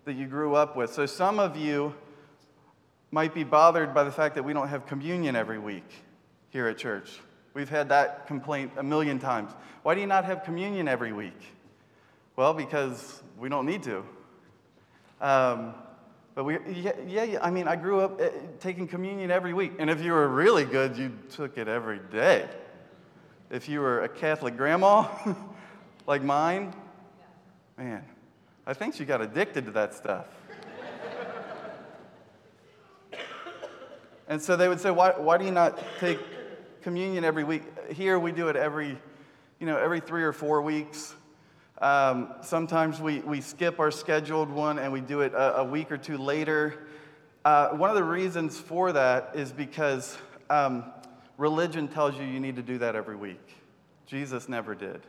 that 0.05 0.13
you 0.13 0.25
grew 0.25 0.55
up 0.55 0.75
with. 0.75 0.91
So 0.91 1.05
some 1.05 1.39
of 1.39 1.55
you 1.55 1.93
might 3.11 3.33
be 3.33 3.43
bothered 3.43 3.93
by 3.93 4.03
the 4.03 4.11
fact 4.11 4.35
that 4.35 4.43
we 4.43 4.53
don't 4.53 4.69
have 4.69 4.85
communion 4.85 5.35
every 5.35 5.59
week 5.59 5.87
here 6.49 6.67
at 6.67 6.77
church. 6.77 7.19
We've 7.53 7.69
had 7.69 7.89
that 7.89 8.25
complaint 8.25 8.71
a 8.77 8.83
million 8.83 9.19
times. 9.19 9.51
Why 9.83 9.93
do 9.93 10.01
you 10.01 10.07
not 10.07 10.25
have 10.25 10.43
communion 10.43 10.87
every 10.87 11.13
week? 11.13 11.39
Well, 12.35 12.53
because 12.53 13.21
we 13.37 13.49
don't 13.49 13.67
need 13.67 13.83
to. 13.83 14.03
Um, 15.21 15.75
but 16.35 16.45
we, 16.45 16.57
yeah, 16.67 16.93
yeah, 17.07 17.39
I 17.41 17.51
mean, 17.51 17.67
I 17.67 17.75
grew 17.75 17.99
up 17.99 18.19
uh, 18.19 18.29
taking 18.59 18.87
communion 18.87 19.29
every 19.29 19.53
week. 19.53 19.73
And 19.77 19.89
if 19.89 20.01
you 20.01 20.13
were 20.13 20.27
really 20.27 20.65
good, 20.65 20.97
you 20.97 21.11
took 21.29 21.57
it 21.59 21.67
every 21.67 21.99
day. 22.11 22.49
If 23.51 23.69
you 23.69 23.81
were 23.81 24.01
a 24.01 24.09
Catholic 24.09 24.57
grandma 24.57 25.07
like 26.07 26.23
mine, 26.23 26.73
man, 27.77 28.03
I 28.65 28.73
think 28.73 28.95
she 28.95 29.05
got 29.05 29.21
addicted 29.21 29.65
to 29.65 29.71
that 29.71 29.93
stuff. 29.93 30.25
and 34.27 34.41
so 34.41 34.55
they 34.55 34.67
would 34.67 34.79
say, 34.79 34.89
why, 34.89 35.11
why 35.11 35.37
do 35.37 35.45
you 35.45 35.51
not 35.51 35.79
take 35.99 36.19
communion 36.81 37.23
every 37.23 37.43
week? 37.43 37.61
Here 37.91 38.17
we 38.17 38.31
do 38.31 38.47
it 38.47 38.55
every, 38.55 38.97
you 39.59 39.67
know, 39.67 39.77
every 39.77 39.99
three 39.99 40.23
or 40.23 40.33
four 40.33 40.63
weeks. 40.63 41.13
Um, 41.81 42.33
sometimes 42.41 43.01
we, 43.01 43.19
we 43.19 43.41
skip 43.41 43.79
our 43.79 43.91
scheduled 43.91 44.49
one 44.49 44.79
and 44.79 44.93
we 44.93 45.01
do 45.01 45.21
it 45.21 45.33
a, 45.33 45.57
a 45.57 45.63
week 45.63 45.91
or 45.91 45.97
two 45.97 46.17
later. 46.17 46.87
Uh, 47.43 47.69
one 47.69 47.89
of 47.89 47.95
the 47.95 48.03
reasons 48.03 48.59
for 48.59 48.91
that 48.93 49.31
is 49.33 49.51
because 49.51 50.17
um, 50.49 50.85
religion 51.37 51.87
tells 51.87 52.15
you 52.17 52.23
you 52.23 52.39
need 52.39 52.55
to 52.55 52.61
do 52.61 52.77
that 52.77 52.95
every 52.95 53.15
week. 53.15 53.41
Jesus 54.05 54.47
never 54.47 54.75
did. 54.75 55.01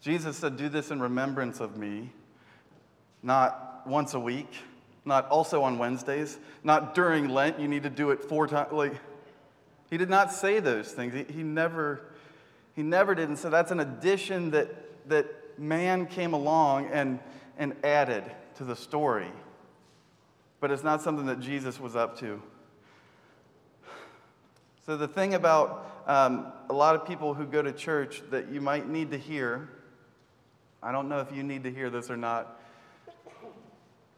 Jesus 0.00 0.36
said, 0.36 0.56
Do 0.56 0.68
this 0.68 0.90
in 0.90 1.00
remembrance 1.00 1.60
of 1.60 1.76
me, 1.76 2.12
not 3.22 3.82
once 3.86 4.14
a 4.14 4.20
week, 4.20 4.50
not 5.04 5.28
also 5.28 5.62
on 5.62 5.78
Wednesdays, 5.78 6.38
not 6.62 6.94
during 6.94 7.28
Lent, 7.28 7.58
you 7.58 7.66
need 7.66 7.82
to 7.82 7.90
do 7.90 8.10
it 8.10 8.22
four 8.22 8.46
times. 8.46 8.72
Like, 8.72 8.94
he 9.90 9.96
did 9.96 10.10
not 10.10 10.32
say 10.32 10.60
those 10.60 10.92
things. 10.92 11.14
He, 11.14 11.24
he, 11.32 11.42
never, 11.42 12.02
he 12.76 12.82
never 12.82 13.14
did. 13.14 13.28
And 13.28 13.38
so 13.38 13.50
that's 13.50 13.70
an 13.70 13.80
addition 13.80 14.50
that, 14.50 15.08
that 15.08 15.26
man 15.58 16.06
came 16.06 16.32
along 16.32 16.86
and, 16.92 17.18
and 17.56 17.74
added 17.84 18.24
to 18.56 18.64
the 18.64 18.76
story. 18.76 19.30
But 20.60 20.70
it's 20.70 20.82
not 20.82 21.02
something 21.02 21.26
that 21.26 21.40
Jesus 21.40 21.78
was 21.78 21.94
up 21.94 22.18
to. 22.20 22.42
So, 24.86 24.96
the 24.96 25.06
thing 25.06 25.34
about 25.34 26.02
um, 26.06 26.50
a 26.70 26.72
lot 26.72 26.94
of 26.94 27.06
people 27.06 27.34
who 27.34 27.44
go 27.44 27.60
to 27.60 27.72
church 27.72 28.22
that 28.30 28.50
you 28.50 28.60
might 28.60 28.88
need 28.88 29.10
to 29.10 29.18
hear, 29.18 29.68
I 30.82 30.92
don't 30.92 31.08
know 31.08 31.20
if 31.20 31.30
you 31.30 31.42
need 31.42 31.64
to 31.64 31.70
hear 31.70 31.90
this 31.90 32.10
or 32.10 32.16
not, 32.16 32.58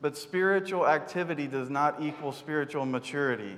but 0.00 0.16
spiritual 0.16 0.86
activity 0.86 1.48
does 1.48 1.68
not 1.68 2.00
equal 2.00 2.32
spiritual 2.32 2.86
maturity. 2.86 3.56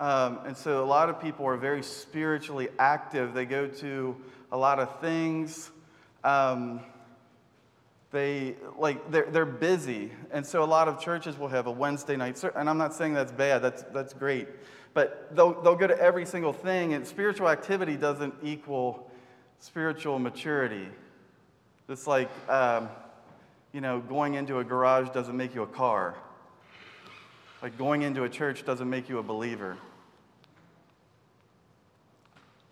Um, 0.00 0.40
and 0.44 0.56
so, 0.56 0.82
a 0.82 0.84
lot 0.84 1.08
of 1.08 1.20
people 1.20 1.46
are 1.46 1.56
very 1.56 1.82
spiritually 1.82 2.68
active. 2.78 3.32
They 3.32 3.46
go 3.46 3.68
to 3.68 4.16
a 4.50 4.58
lot 4.58 4.80
of 4.80 5.00
things 5.00 5.70
um, 6.26 6.80
they 8.10 8.56
like 8.76 9.10
they're, 9.10 9.30
they're 9.30 9.46
busy. 9.46 10.10
And 10.32 10.44
so 10.44 10.62
a 10.62 10.66
lot 10.66 10.88
of 10.88 11.00
churches 11.00 11.38
will 11.38 11.48
have 11.48 11.66
a 11.66 11.70
wednesday 11.70 12.16
night 12.16 12.42
and 12.56 12.68
i'm 12.68 12.78
not 12.78 12.94
saying 12.94 13.14
that's 13.14 13.32
bad 13.32 13.62
that's, 13.62 13.82
that's 13.94 14.12
great. 14.12 14.48
But 14.92 15.34
they'll, 15.36 15.60
they'll 15.62 15.76
go 15.76 15.86
to 15.86 15.98
every 16.00 16.26
single 16.26 16.52
thing 16.52 16.94
and 16.94 17.06
spiritual 17.06 17.48
activity 17.48 17.96
doesn't 17.96 18.34
equal 18.42 19.10
spiritual 19.58 20.18
maturity. 20.18 20.88
It's 21.88 22.06
like 22.06 22.30
um, 22.48 22.88
you 23.72 23.80
know 23.80 24.00
going 24.00 24.34
into 24.34 24.58
a 24.58 24.64
garage 24.64 25.10
doesn't 25.10 25.36
make 25.36 25.54
you 25.54 25.62
a 25.62 25.66
car. 25.68 26.16
Like 27.62 27.78
going 27.78 28.02
into 28.02 28.24
a 28.24 28.28
church 28.28 28.64
doesn't 28.64 28.88
make 28.88 29.08
you 29.08 29.18
a 29.18 29.22
believer. 29.22 29.76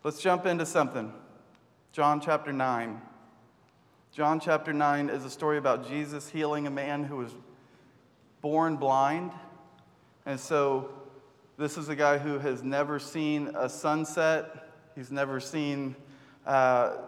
Let's 0.02 0.20
jump 0.20 0.44
into 0.44 0.66
something. 0.66 1.12
John 1.92 2.20
chapter 2.20 2.52
9 2.52 3.00
John 4.14 4.38
chapter 4.38 4.72
9 4.72 5.08
is 5.08 5.24
a 5.24 5.30
story 5.30 5.58
about 5.58 5.88
Jesus 5.88 6.28
healing 6.28 6.68
a 6.68 6.70
man 6.70 7.02
who 7.02 7.16
was 7.16 7.34
born 8.42 8.76
blind. 8.76 9.32
And 10.24 10.38
so, 10.38 10.90
this 11.58 11.76
is 11.76 11.88
a 11.88 11.96
guy 11.96 12.18
who 12.18 12.38
has 12.38 12.62
never 12.62 13.00
seen 13.00 13.50
a 13.56 13.68
sunset, 13.68 14.68
he's 14.94 15.10
never 15.10 15.40
seen 15.40 15.96
uh, 16.46 16.98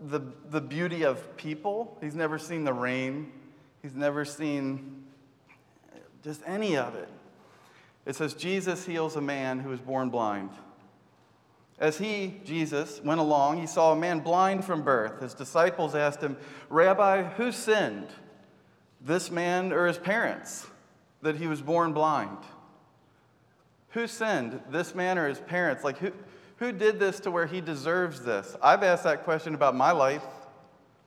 the, 0.00 0.20
the 0.48 0.62
beauty 0.62 1.02
of 1.02 1.36
people, 1.36 1.98
he's 2.00 2.14
never 2.14 2.38
seen 2.38 2.64
the 2.64 2.72
rain, 2.72 3.30
he's 3.82 3.94
never 3.94 4.24
seen 4.24 5.04
just 6.22 6.40
any 6.46 6.78
of 6.78 6.94
it. 6.94 7.10
It 8.06 8.16
says, 8.16 8.32
Jesus 8.32 8.86
heals 8.86 9.16
a 9.16 9.20
man 9.20 9.60
who 9.60 9.68
was 9.68 9.80
born 9.80 10.08
blind. 10.08 10.48
As 11.78 11.98
he, 11.98 12.40
Jesus, 12.44 13.00
went 13.02 13.20
along, 13.20 13.60
he 13.60 13.66
saw 13.66 13.92
a 13.92 13.96
man 13.96 14.20
blind 14.20 14.64
from 14.64 14.82
birth. 14.82 15.20
His 15.20 15.34
disciples 15.34 15.94
asked 15.94 16.20
him, 16.20 16.36
Rabbi, 16.68 17.24
who 17.24 17.50
sinned, 17.50 18.08
this 19.00 19.30
man 19.30 19.72
or 19.72 19.86
his 19.86 19.98
parents, 19.98 20.66
that 21.22 21.36
he 21.36 21.46
was 21.46 21.60
born 21.60 21.92
blind? 21.92 22.38
Who 23.90 24.06
sinned, 24.06 24.60
this 24.70 24.94
man 24.94 25.18
or 25.18 25.28
his 25.28 25.40
parents? 25.40 25.82
Like, 25.82 25.98
who, 25.98 26.12
who 26.58 26.70
did 26.70 27.00
this 27.00 27.20
to 27.20 27.30
where 27.30 27.46
he 27.46 27.60
deserves 27.60 28.20
this? 28.20 28.56
I've 28.62 28.82
asked 28.82 29.04
that 29.04 29.24
question 29.24 29.54
about 29.54 29.74
my 29.74 29.90
life. 29.90 30.24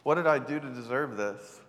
What 0.03 0.15
did 0.15 0.27
I 0.27 0.39
do 0.39 0.59
to 0.59 0.69
deserve 0.69 1.17
this? 1.17 1.61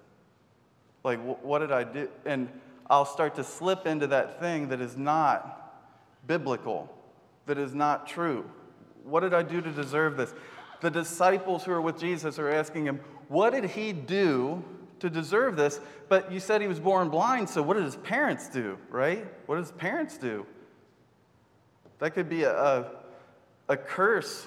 Like, 1.04 1.20
what 1.42 1.60
did 1.60 1.72
I 1.72 1.84
do? 1.84 2.08
And 2.26 2.48
I'll 2.90 3.04
start 3.04 3.36
to 3.36 3.44
slip 3.44 3.86
into 3.86 4.08
that 4.08 4.40
thing 4.40 4.68
that 4.68 4.80
is 4.80 4.96
not 4.96 5.54
biblical, 6.26 6.92
that 7.46 7.58
is 7.58 7.74
not 7.74 8.06
true. 8.06 8.48
What 9.08 9.20
did 9.20 9.34
I 9.34 9.42
do 9.42 9.60
to 9.60 9.70
deserve 9.70 10.16
this? 10.16 10.34
The 10.80 10.90
disciples 10.90 11.64
who 11.64 11.72
are 11.72 11.80
with 11.80 11.98
Jesus 11.98 12.38
are 12.38 12.50
asking 12.50 12.86
him, 12.86 13.00
What 13.28 13.52
did 13.52 13.64
he 13.64 13.92
do 13.92 14.62
to 15.00 15.10
deserve 15.10 15.56
this? 15.56 15.80
But 16.08 16.30
you 16.30 16.40
said 16.40 16.60
he 16.60 16.68
was 16.68 16.80
born 16.80 17.08
blind, 17.08 17.48
so 17.48 17.62
what 17.62 17.74
did 17.74 17.84
his 17.84 17.96
parents 17.96 18.48
do, 18.48 18.78
right? 18.90 19.26
What 19.46 19.56
did 19.56 19.62
his 19.62 19.72
parents 19.72 20.18
do? 20.18 20.46
That 21.98 22.12
could 22.12 22.28
be 22.28 22.44
a, 22.44 22.56
a, 22.56 22.90
a 23.68 23.76
curse, 23.76 24.46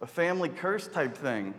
a 0.00 0.06
family 0.06 0.48
curse 0.48 0.86
type 0.86 1.16
thing. 1.16 1.54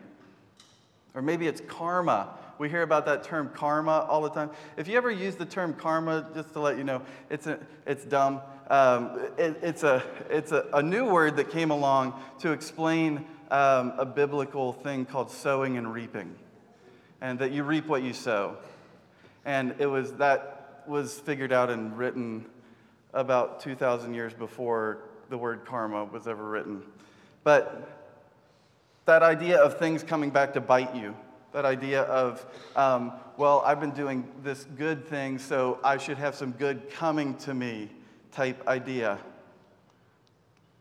Or 1.13 1.21
maybe 1.21 1.47
it's 1.47 1.61
karma. 1.61 2.37
We 2.57 2.69
hear 2.69 2.83
about 2.83 3.05
that 3.05 3.23
term 3.23 3.49
karma 3.53 4.05
all 4.09 4.21
the 4.21 4.29
time. 4.29 4.49
If 4.77 4.87
you 4.87 4.97
ever 4.97 5.11
use 5.11 5.35
the 5.35 5.45
term 5.45 5.73
karma, 5.73 6.29
just 6.33 6.53
to 6.53 6.59
let 6.59 6.77
you 6.77 6.83
know, 6.83 7.01
it's, 7.29 7.47
a, 7.47 7.59
it's 7.85 8.05
dumb. 8.05 8.41
Um, 8.69 9.19
it, 9.37 9.57
it's 9.61 9.83
a, 9.83 10.03
it's 10.29 10.51
a, 10.51 10.65
a, 10.73 10.81
new 10.81 11.05
word 11.05 11.35
that 11.37 11.51
came 11.51 11.69
along 11.69 12.19
to 12.39 12.51
explain 12.51 13.25
um, 13.51 13.93
a 13.97 14.05
biblical 14.05 14.73
thing 14.73 15.05
called 15.05 15.29
sowing 15.29 15.77
and 15.77 15.93
reaping, 15.93 16.33
and 17.21 17.37
that 17.37 17.51
you 17.51 17.63
reap 17.63 17.85
what 17.85 18.01
you 18.01 18.11
sow. 18.11 18.57
And 19.45 19.75
it 19.77 19.85
was 19.85 20.13
that 20.13 20.83
was 20.87 21.19
figured 21.19 21.53
out 21.53 21.69
and 21.69 21.95
written 21.95 22.45
about 23.13 23.59
2,000 23.59 24.15
years 24.15 24.33
before 24.33 24.99
the 25.29 25.37
word 25.37 25.63
karma 25.65 26.05
was 26.05 26.27
ever 26.27 26.49
written. 26.49 26.81
But 27.43 27.87
that 29.05 29.21
idea 29.21 29.57
of 29.57 29.77
things 29.77 30.03
coming 30.03 30.31
back 30.31 30.53
to 30.55 30.61
bite 30.61 30.95
you, 30.95 31.15
that 31.53 31.65
idea 31.65 32.01
of, 32.01 32.43
um, 32.75 33.13
well, 33.37 33.61
I've 33.63 33.79
been 33.79 33.91
doing 33.91 34.27
this 34.43 34.65
good 34.75 35.07
thing, 35.07 35.37
so 35.37 35.79
I 35.83 35.97
should 35.97 36.17
have 36.17 36.33
some 36.33 36.51
good 36.51 36.89
coming 36.89 37.35
to 37.37 37.53
me 37.53 37.89
type 38.35 38.67
idea. 38.67 39.17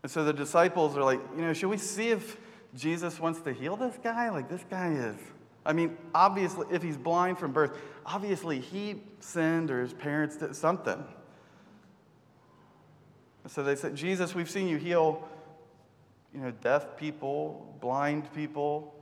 And 0.03 0.11
so 0.11 0.25
the 0.25 0.33
disciples 0.33 0.97
are 0.97 1.05
like, 1.05 1.21
you 1.37 1.43
know, 1.43 1.53
should 1.53 1.71
we 1.71 1.79
see 1.79 2.11
if 2.11 2.37
Jesus 2.75 3.21
wants 3.21 3.41
to 3.43 3.53
heal 3.53 3.77
this 3.77 3.97
guy? 4.03 4.29
Like, 4.31 4.49
this 4.51 4.65
guy 4.69 4.93
is. 4.93 5.17
I 5.65 5.73
mean, 5.73 5.97
obviously, 6.15 6.67
if 6.71 6.83
he's 6.83 6.97
blind 6.99 7.39
from 7.39 7.53
birth, 7.53 7.79
obviously 8.05 8.61
he 8.61 9.03
sinned 9.21 9.71
or 9.71 9.81
his 9.81 9.95
parents 9.95 10.37
did 10.37 10.55
something. 10.55 11.03
So 13.47 13.63
they 13.63 13.77
said, 13.77 13.95
Jesus, 13.95 14.35
we've 14.35 14.51
seen 14.51 14.69
you 14.69 14.77
heal, 14.77 15.27
you 16.35 16.41
know, 16.41 16.51
deaf 16.51 16.97
people, 16.97 17.77
blind 17.81 18.33
people, 18.35 18.95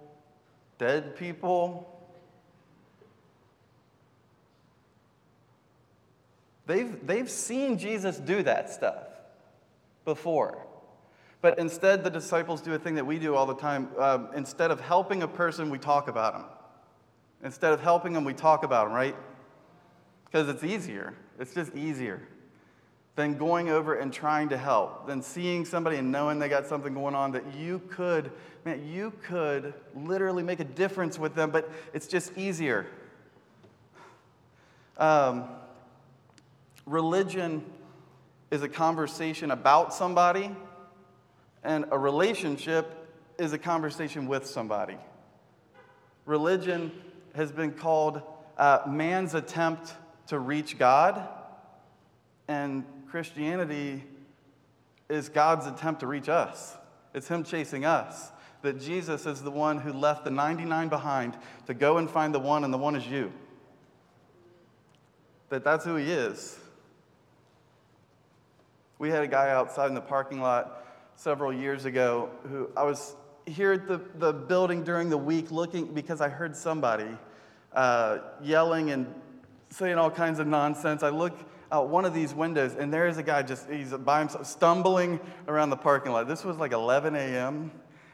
dead 0.79 1.17
people. 1.17 1.92
They've, 6.73 7.07
they've 7.07 7.31
seen 7.31 7.77
Jesus 7.77 8.17
do 8.17 8.43
that 8.45 8.71
stuff 8.71 9.05
before. 10.07 10.67
But 11.43 11.59
instead, 11.59 12.03
the 12.03 12.09
disciples 12.09 12.63
do 12.63 12.73
a 12.73 12.79
thing 12.79 12.95
that 12.95 13.05
we 13.05 13.19
do 13.19 13.35
all 13.35 13.45
the 13.45 13.57
time. 13.57 13.91
Um, 13.99 14.29
instead 14.35 14.71
of 14.71 14.81
helping 14.81 15.23
a 15.23 15.29
person, 15.29 15.69
we 15.69 15.77
talk 15.77 16.09
about 16.09 16.33
them. 16.33 16.45
Instead 17.45 17.75
of 17.75 17.83
helping 17.83 18.15
them, 18.15 18.25
we 18.25 18.33
talk 18.33 18.65
about 18.65 18.87
them, 18.87 18.95
right? 18.95 19.15
Because 20.25 20.49
it's 20.49 20.65
easier. 20.65 21.13
It's 21.39 21.53
just 21.53 21.75
easier 21.75 22.27
than 23.17 23.37
going 23.37 23.69
over 23.69 23.97
and 23.97 24.11
trying 24.11 24.49
to 24.49 24.57
help, 24.57 25.07
than 25.07 25.21
seeing 25.21 25.67
somebody 25.67 25.99
and 25.99 26.11
knowing 26.11 26.39
they 26.39 26.49
got 26.49 26.67
something 26.67 26.95
going 26.95 27.15
on 27.15 27.33
that 27.33 27.55
you 27.55 27.83
could, 27.91 28.33
man, 28.65 28.83
you 28.89 29.13
could 29.23 29.75
literally 29.95 30.43
make 30.43 30.61
a 30.61 30.65
difference 30.65 31.19
with 31.19 31.35
them, 31.35 31.51
but 31.51 31.71
it's 31.93 32.07
just 32.07 32.33
easier. 32.39 32.87
Um, 34.97 35.45
religion 36.87 37.65
is 38.51 38.63
a 38.63 38.69
conversation 38.69 39.51
about 39.51 39.95
somebody, 39.95 40.55
and 41.65 41.85
a 41.91 41.99
relationship 41.99 43.09
is 43.39 43.53
a 43.53 43.59
conversation 43.59 44.27
with 44.27 44.47
somebody. 44.47 44.97
Religion 46.27 46.93
has 47.35 47.51
been 47.51 47.73
called 47.73 48.23
uh, 48.59 48.81
man's 48.87 49.35
attempt 49.35 49.95
to 50.27 50.39
reach 50.39 50.79
God, 50.79 51.29
and 52.49 52.85
Christianity 53.09 54.05
is 55.09 55.29
God's 55.29 55.67
attempt 55.67 56.01
to 56.01 56.07
reach 56.07 56.29
us. 56.29 56.77
It's 57.15 57.29
Him 57.29 57.45
chasing 57.45 57.85
us. 57.85 58.31
That 58.63 58.81
Jesus 58.81 59.27
is 59.27 59.43
the 59.43 59.51
one 59.51 59.79
who 59.79 59.93
left 59.93 60.25
the 60.25 60.31
99 60.31 60.89
behind 60.89 61.37
to 61.67 61.75
go 61.75 61.99
and 61.99 62.09
find 62.09 62.35
the 62.35 62.39
one, 62.39 62.65
and 62.65 62.73
the 62.73 62.79
one 62.79 62.95
is 62.95 63.07
you. 63.07 63.33
That 65.49 65.65
that's 65.65 65.85
who 65.85 65.97
He 65.97 66.11
is. 66.11 66.59
We 69.03 69.11
had 69.11 69.25
a 69.25 69.27
guy 69.27 69.51
outside 69.51 69.89
in 69.89 69.95
the 69.95 70.01
parking 70.01 70.41
lot 70.41 70.87
several 71.17 71.53
years 71.53 71.87
ago 71.87 72.31
who 72.49 72.71
I 72.77 72.85
was 72.85 73.17
here 73.47 73.73
at 73.73 73.89
the, 73.89 74.01
the 74.15 74.33
building 74.33 74.85
during 74.85 75.11
the 75.11 75.19
week 75.19 75.51
looking 75.51 75.93
because 75.93 76.21
I 76.21 76.29
heard 76.29 76.55
somebody 76.55 77.09
uh, 77.73 78.19
yelling 78.45 78.93
and 78.93 79.13
saying 79.71 79.99
all 79.99 80.09
kinds 80.09 80.39
of 80.39 80.47
nonsense. 80.47 81.03
I 81.03 81.09
look 81.09 81.37
out 81.73 81.89
one 81.89 82.05
of 82.05 82.15
these 82.15 82.33
windows, 82.33 82.77
and 82.79 82.95
there 82.95 83.09
is 83.09 83.19
a 83.19 83.25
guy 83.25 83.43
just, 83.43 83.69
he's 83.69 83.91
by 83.91 84.21
himself, 84.21 84.47
stumbling 84.47 85.19
around 85.49 85.71
the 85.71 85.77
parking 85.77 86.13
lot. 86.13 86.29
This 86.29 86.45
was 86.45 86.59
like 86.59 86.71
11 86.71 87.17
a.m., 87.17 87.73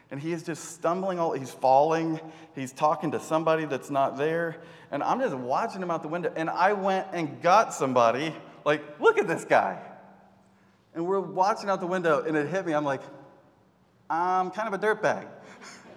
and 0.09 0.19
he 0.19 0.31
is 0.31 0.41
just 0.41 0.71
stumbling, 0.71 1.19
all, 1.19 1.33
he's 1.33 1.51
falling, 1.51 2.19
he's 2.55 2.71
talking 2.73 3.11
to 3.11 3.19
somebody 3.19 3.65
that's 3.65 3.91
not 3.91 4.17
there, 4.17 4.57
and 4.89 5.03
I'm 5.03 5.19
just 5.19 5.35
watching 5.35 5.83
him 5.83 5.91
out 5.91 6.01
the 6.01 6.07
window, 6.07 6.33
and 6.35 6.49
I 6.49 6.73
went 6.73 7.05
and 7.13 7.39
got 7.43 7.75
somebody, 7.75 8.33
like, 8.65 8.99
look 8.99 9.19
at 9.19 9.27
this 9.27 9.45
guy. 9.45 9.79
And 10.93 11.05
we're 11.05 11.19
watching 11.19 11.69
out 11.69 11.79
the 11.79 11.87
window, 11.87 12.23
and 12.23 12.35
it 12.35 12.47
hit 12.47 12.65
me. 12.65 12.73
I'm 12.73 12.85
like, 12.85 13.01
I'm 14.09 14.49
kind 14.51 14.73
of 14.73 14.73
a 14.73 14.85
dirtbag. 14.85 15.27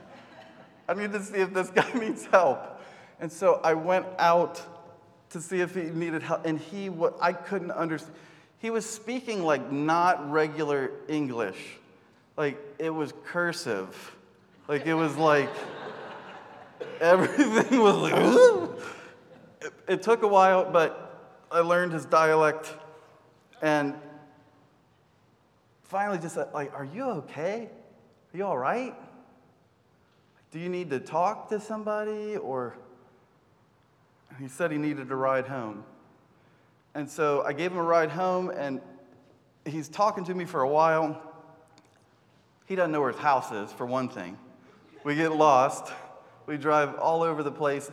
I 0.88 0.94
need 0.94 1.12
to 1.12 1.22
see 1.22 1.38
if 1.38 1.54
this 1.54 1.70
guy 1.70 1.90
needs 1.98 2.26
help. 2.26 2.80
And 3.20 3.30
so 3.32 3.60
I 3.64 3.74
went 3.74 4.06
out 4.18 4.60
to 5.30 5.40
see 5.40 5.60
if 5.60 5.74
he 5.74 5.82
needed 5.84 6.22
help. 6.22 6.44
And 6.44 6.58
he, 6.58 6.90
what 6.90 7.16
I 7.20 7.32
couldn't 7.32 7.70
understand, 7.70 8.14
he 8.58 8.70
was 8.70 8.88
speaking 8.88 9.42
like 9.42 9.72
not 9.72 10.30
regular 10.30 10.90
English. 11.08 11.78
Like 12.36 12.58
it 12.78 12.90
was 12.90 13.12
cursive. 13.24 14.16
Like 14.68 14.86
it 14.86 14.94
was 14.94 15.16
like 15.16 15.50
everything 17.00 17.80
was 17.80 17.96
like, 17.96 18.70
it, 19.62 19.72
it 19.88 20.02
took 20.02 20.22
a 20.22 20.28
while, 20.28 20.70
but 20.70 21.46
I 21.50 21.60
learned 21.60 21.92
his 21.92 22.04
dialect. 22.04 22.72
And 23.60 23.94
finally 25.92 26.18
just 26.18 26.34
said, 26.34 26.48
like, 26.52 26.74
are 26.74 26.86
you 26.86 27.04
okay? 27.04 27.68
Are 28.32 28.36
you 28.36 28.44
all 28.44 28.58
right? 28.58 28.94
Do 30.50 30.58
you 30.58 30.68
need 30.68 30.90
to 30.90 30.98
talk 30.98 31.50
to 31.50 31.60
somebody 31.60 32.36
or 32.36 32.74
he 34.40 34.48
said 34.48 34.70
he 34.70 34.78
needed 34.78 35.10
a 35.10 35.16
ride 35.16 35.46
home. 35.46 35.84
And 36.94 37.08
so 37.08 37.42
I 37.42 37.52
gave 37.52 37.72
him 37.72 37.78
a 37.78 37.82
ride 37.82 38.10
home, 38.10 38.50
and 38.50 38.80
he's 39.64 39.88
talking 39.88 40.24
to 40.24 40.34
me 40.34 40.44
for 40.44 40.62
a 40.62 40.68
while. 40.68 41.20
He 42.66 42.74
doesn't 42.74 42.92
know 42.92 43.00
where 43.00 43.12
his 43.12 43.20
house 43.20 43.50
is, 43.52 43.72
for 43.72 43.86
one 43.86 44.08
thing. 44.08 44.38
We 45.04 45.14
get 45.14 45.32
lost, 45.32 45.92
we 46.46 46.56
drive 46.56 46.96
all 46.96 47.22
over 47.22 47.42
the 47.42 47.52
place. 47.52 47.90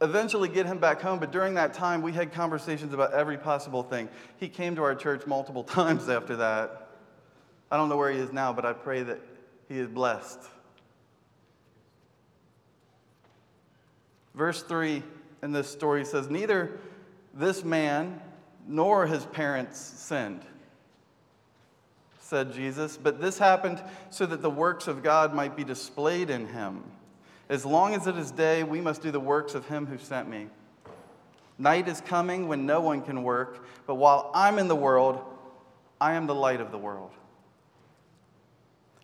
Eventually, 0.00 0.48
get 0.48 0.66
him 0.66 0.78
back 0.78 1.00
home, 1.00 1.18
but 1.18 1.32
during 1.32 1.54
that 1.54 1.74
time, 1.74 2.02
we 2.02 2.12
had 2.12 2.32
conversations 2.32 2.94
about 2.94 3.12
every 3.12 3.36
possible 3.36 3.82
thing. 3.82 4.08
He 4.36 4.48
came 4.48 4.76
to 4.76 4.82
our 4.82 4.94
church 4.94 5.26
multiple 5.26 5.64
times 5.64 6.08
after 6.08 6.36
that. 6.36 6.88
I 7.70 7.76
don't 7.76 7.88
know 7.88 7.96
where 7.96 8.10
he 8.10 8.18
is 8.18 8.32
now, 8.32 8.52
but 8.52 8.64
I 8.64 8.72
pray 8.72 9.02
that 9.02 9.20
he 9.68 9.78
is 9.78 9.88
blessed. 9.88 10.38
Verse 14.34 14.62
3 14.62 15.02
in 15.42 15.52
this 15.52 15.68
story 15.68 16.04
says, 16.04 16.30
Neither 16.30 16.78
this 17.34 17.64
man 17.64 18.20
nor 18.66 19.06
his 19.06 19.24
parents 19.26 19.78
sinned, 19.78 20.42
said 22.20 22.52
Jesus, 22.52 22.96
but 22.96 23.20
this 23.20 23.38
happened 23.38 23.82
so 24.10 24.26
that 24.26 24.42
the 24.42 24.50
works 24.50 24.86
of 24.86 25.02
God 25.02 25.34
might 25.34 25.56
be 25.56 25.64
displayed 25.64 26.30
in 26.30 26.46
him. 26.46 26.84
As 27.48 27.64
long 27.64 27.94
as 27.94 28.06
it 28.06 28.16
is 28.16 28.30
day, 28.30 28.62
we 28.62 28.80
must 28.80 29.02
do 29.02 29.10
the 29.10 29.20
works 29.20 29.54
of 29.54 29.66
him 29.68 29.86
who 29.86 29.96
sent 29.98 30.28
me. 30.28 30.48
Night 31.58 31.88
is 31.88 32.00
coming 32.00 32.46
when 32.46 32.66
no 32.66 32.80
one 32.80 33.02
can 33.02 33.22
work, 33.22 33.66
but 33.86 33.96
while 33.96 34.30
I'm 34.34 34.58
in 34.58 34.68
the 34.68 34.76
world, 34.76 35.20
I 36.00 36.12
am 36.12 36.26
the 36.26 36.34
light 36.34 36.60
of 36.60 36.70
the 36.70 36.78
world. 36.78 37.10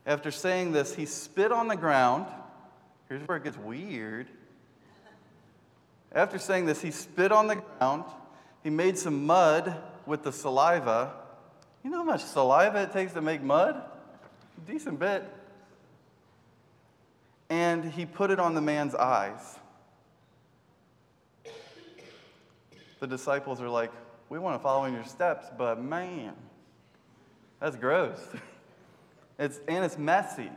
After 0.06 0.30
saying 0.30 0.72
this, 0.72 0.94
he 0.94 1.06
spit 1.06 1.50
on 1.50 1.68
the 1.68 1.76
ground. 1.76 2.26
Here's 3.08 3.26
where 3.26 3.38
it 3.38 3.44
gets 3.44 3.56
weird. 3.56 4.28
After 6.12 6.38
saying 6.38 6.66
this, 6.66 6.80
he 6.80 6.90
spit 6.90 7.32
on 7.32 7.48
the 7.48 7.56
ground. 7.56 8.04
He 8.62 8.70
made 8.70 8.98
some 8.98 9.26
mud 9.26 9.82
with 10.06 10.22
the 10.22 10.32
saliva. 10.32 11.14
You 11.82 11.90
know 11.90 11.98
how 11.98 12.04
much 12.04 12.22
saliva 12.22 12.82
it 12.82 12.92
takes 12.92 13.14
to 13.14 13.20
make 13.20 13.42
mud? 13.42 13.74
A 13.76 14.70
decent 14.70 14.98
bit. 15.00 15.24
And 17.50 17.84
he 17.84 18.06
put 18.06 18.30
it 18.30 18.38
on 18.38 18.54
the 18.54 18.60
man's 18.60 18.94
eyes. 18.94 19.58
The 23.00 23.06
disciples 23.06 23.60
are 23.60 23.68
like, 23.68 23.92
We 24.28 24.38
want 24.38 24.58
to 24.58 24.62
follow 24.62 24.84
in 24.84 24.94
your 24.94 25.04
steps, 25.04 25.46
but 25.58 25.82
man, 25.82 26.34
that's 27.60 27.76
gross. 27.76 28.20
It's, 29.36 29.58
and 29.66 29.84
it's 29.84 29.98
messy, 29.98 30.48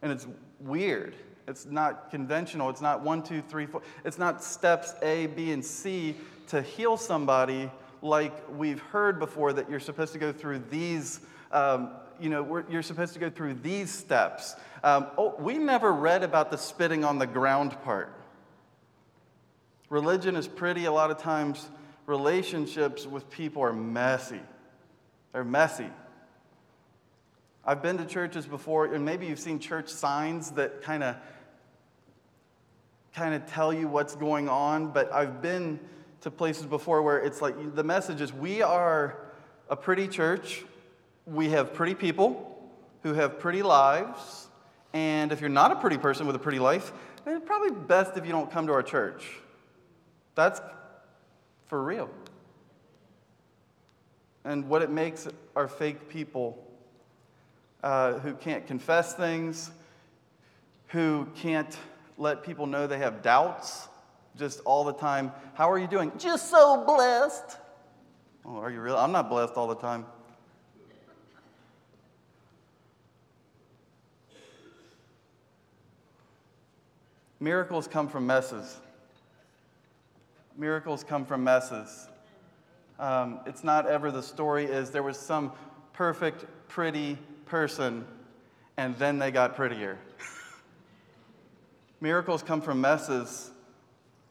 and 0.00 0.10
it's 0.10 0.26
weird. 0.60 1.14
It's 1.46 1.66
not 1.66 2.10
conventional. 2.10 2.70
It's 2.70 2.80
not 2.80 3.02
one, 3.02 3.22
two, 3.22 3.42
three, 3.42 3.66
four. 3.66 3.82
It's 4.04 4.18
not 4.18 4.42
steps 4.42 4.94
A, 5.02 5.26
B, 5.26 5.52
and 5.52 5.64
C 5.64 6.16
to 6.48 6.62
heal 6.62 6.96
somebody 6.96 7.70
like 8.02 8.32
we've 8.56 8.80
heard 8.80 9.18
before 9.18 9.52
that 9.52 9.68
you're 9.68 9.80
supposed 9.80 10.12
to 10.12 10.18
go 10.18 10.32
through 10.32 10.60
these. 10.70 11.20
Um, 11.52 11.90
you 12.20 12.28
know, 12.28 12.64
you're 12.68 12.82
supposed 12.82 13.14
to 13.14 13.18
go 13.18 13.30
through 13.30 13.54
these 13.54 13.90
steps. 13.90 14.54
Um, 14.82 15.08
oh, 15.16 15.34
we 15.38 15.58
never 15.58 15.92
read 15.92 16.22
about 16.22 16.50
the 16.50 16.58
spitting 16.58 17.04
on 17.04 17.18
the 17.18 17.26
ground 17.26 17.80
part. 17.82 18.12
Religion 19.90 20.36
is 20.36 20.46
pretty. 20.46 20.84
A 20.84 20.92
lot 20.92 21.10
of 21.10 21.18
times, 21.18 21.68
relationships 22.06 23.06
with 23.06 23.30
people 23.30 23.62
are 23.62 23.72
messy. 23.72 24.40
They're 25.32 25.44
messy. 25.44 25.88
I've 27.64 27.82
been 27.82 27.98
to 27.98 28.06
churches 28.06 28.46
before, 28.46 28.86
and 28.86 29.04
maybe 29.04 29.26
you've 29.26 29.38
seen 29.38 29.58
church 29.58 29.88
signs 29.88 30.52
that 30.52 30.82
kind 30.82 31.02
of 31.02 31.16
kind 33.14 33.34
of 33.34 33.46
tell 33.46 33.72
you 33.72 33.88
what's 33.88 34.14
going 34.14 34.48
on, 34.48 34.88
but 34.88 35.12
I've 35.12 35.42
been 35.42 35.80
to 36.20 36.30
places 36.30 36.66
before 36.66 37.02
where 37.02 37.18
it's 37.18 37.42
like 37.42 37.74
the 37.74 37.84
message 37.84 38.20
is 38.20 38.32
we 38.32 38.62
are 38.62 39.18
a 39.68 39.76
pretty 39.76 40.08
church, 40.08 40.64
we 41.28 41.50
have 41.50 41.74
pretty 41.74 41.94
people 41.94 42.44
who 43.02 43.14
have 43.14 43.38
pretty 43.38 43.62
lives, 43.62 44.48
and 44.92 45.30
if 45.30 45.40
you're 45.40 45.50
not 45.50 45.72
a 45.72 45.76
pretty 45.76 45.98
person 45.98 46.26
with 46.26 46.34
a 46.34 46.38
pretty 46.38 46.58
life, 46.58 46.92
it's 47.26 47.44
probably 47.44 47.70
best 47.70 48.16
if 48.16 48.24
you 48.24 48.32
don't 48.32 48.50
come 48.50 48.66
to 48.66 48.72
our 48.72 48.82
church. 48.82 49.28
That's 50.34 50.60
for 51.66 51.82
real. 51.82 52.08
And 54.44 54.68
what 54.68 54.82
it 54.82 54.90
makes 54.90 55.28
are 55.54 55.68
fake 55.68 56.08
people 56.08 56.64
uh, 57.82 58.14
who 58.14 58.34
can't 58.34 58.66
confess 58.66 59.14
things, 59.14 59.70
who 60.88 61.28
can't 61.36 61.76
let 62.16 62.42
people 62.42 62.66
know 62.66 62.86
they 62.86 62.98
have 62.98 63.22
doubts 63.22 63.88
just 64.38 64.60
all 64.60 64.84
the 64.84 64.94
time. 64.94 65.32
How 65.54 65.70
are 65.70 65.78
you 65.78 65.86
doing? 65.86 66.12
Just 66.18 66.50
so 66.50 66.84
blessed. 66.86 67.58
Oh, 68.44 68.56
are 68.56 68.70
you 68.70 68.80
really? 68.80 68.96
I'm 68.96 69.12
not 69.12 69.28
blessed 69.28 69.54
all 69.54 69.66
the 69.66 69.74
time. 69.74 70.06
Miracles 77.40 77.86
come 77.86 78.08
from 78.08 78.26
messes. 78.26 78.80
Miracles 80.56 81.04
come 81.04 81.24
from 81.24 81.44
messes. 81.44 82.08
Um, 82.98 83.40
it's 83.46 83.62
not 83.62 83.86
ever 83.86 84.10
the 84.10 84.22
story 84.22 84.64
is 84.64 84.90
there 84.90 85.04
was 85.04 85.16
some 85.16 85.52
perfect, 85.92 86.46
pretty 86.66 87.16
person, 87.46 88.04
and 88.76 88.96
then 88.96 89.20
they 89.20 89.30
got 89.30 89.54
prettier. 89.54 89.98
miracles 92.00 92.42
come 92.42 92.60
from 92.60 92.80
messes. 92.80 93.52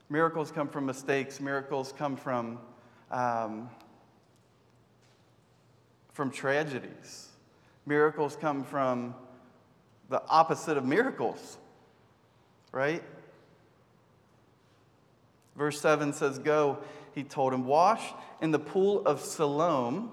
Miracles 0.10 0.52
come 0.52 0.67
from 0.67 0.86
mistakes. 0.86 1.39
Miracles 1.39 1.93
come 1.98 2.17
from, 2.17 2.60
um, 3.10 3.70
from 6.13 6.30
tragedies. 6.30 7.30
Miracles 7.86 8.36
come 8.36 8.65
from 8.65 9.15
the 10.10 10.22
opposite 10.28 10.78
of 10.78 10.86
miracles, 10.86 11.58
right? 12.71 13.03
Verse 15.56 15.82
7 15.82 16.13
says, 16.13 16.39
Go, 16.39 16.77
he 17.13 17.23
told 17.23 17.53
him, 17.53 17.65
wash 17.65 18.13
in 18.41 18.51
the 18.51 18.60
pool 18.60 19.01
of 19.06 19.21
Siloam. 19.21 20.12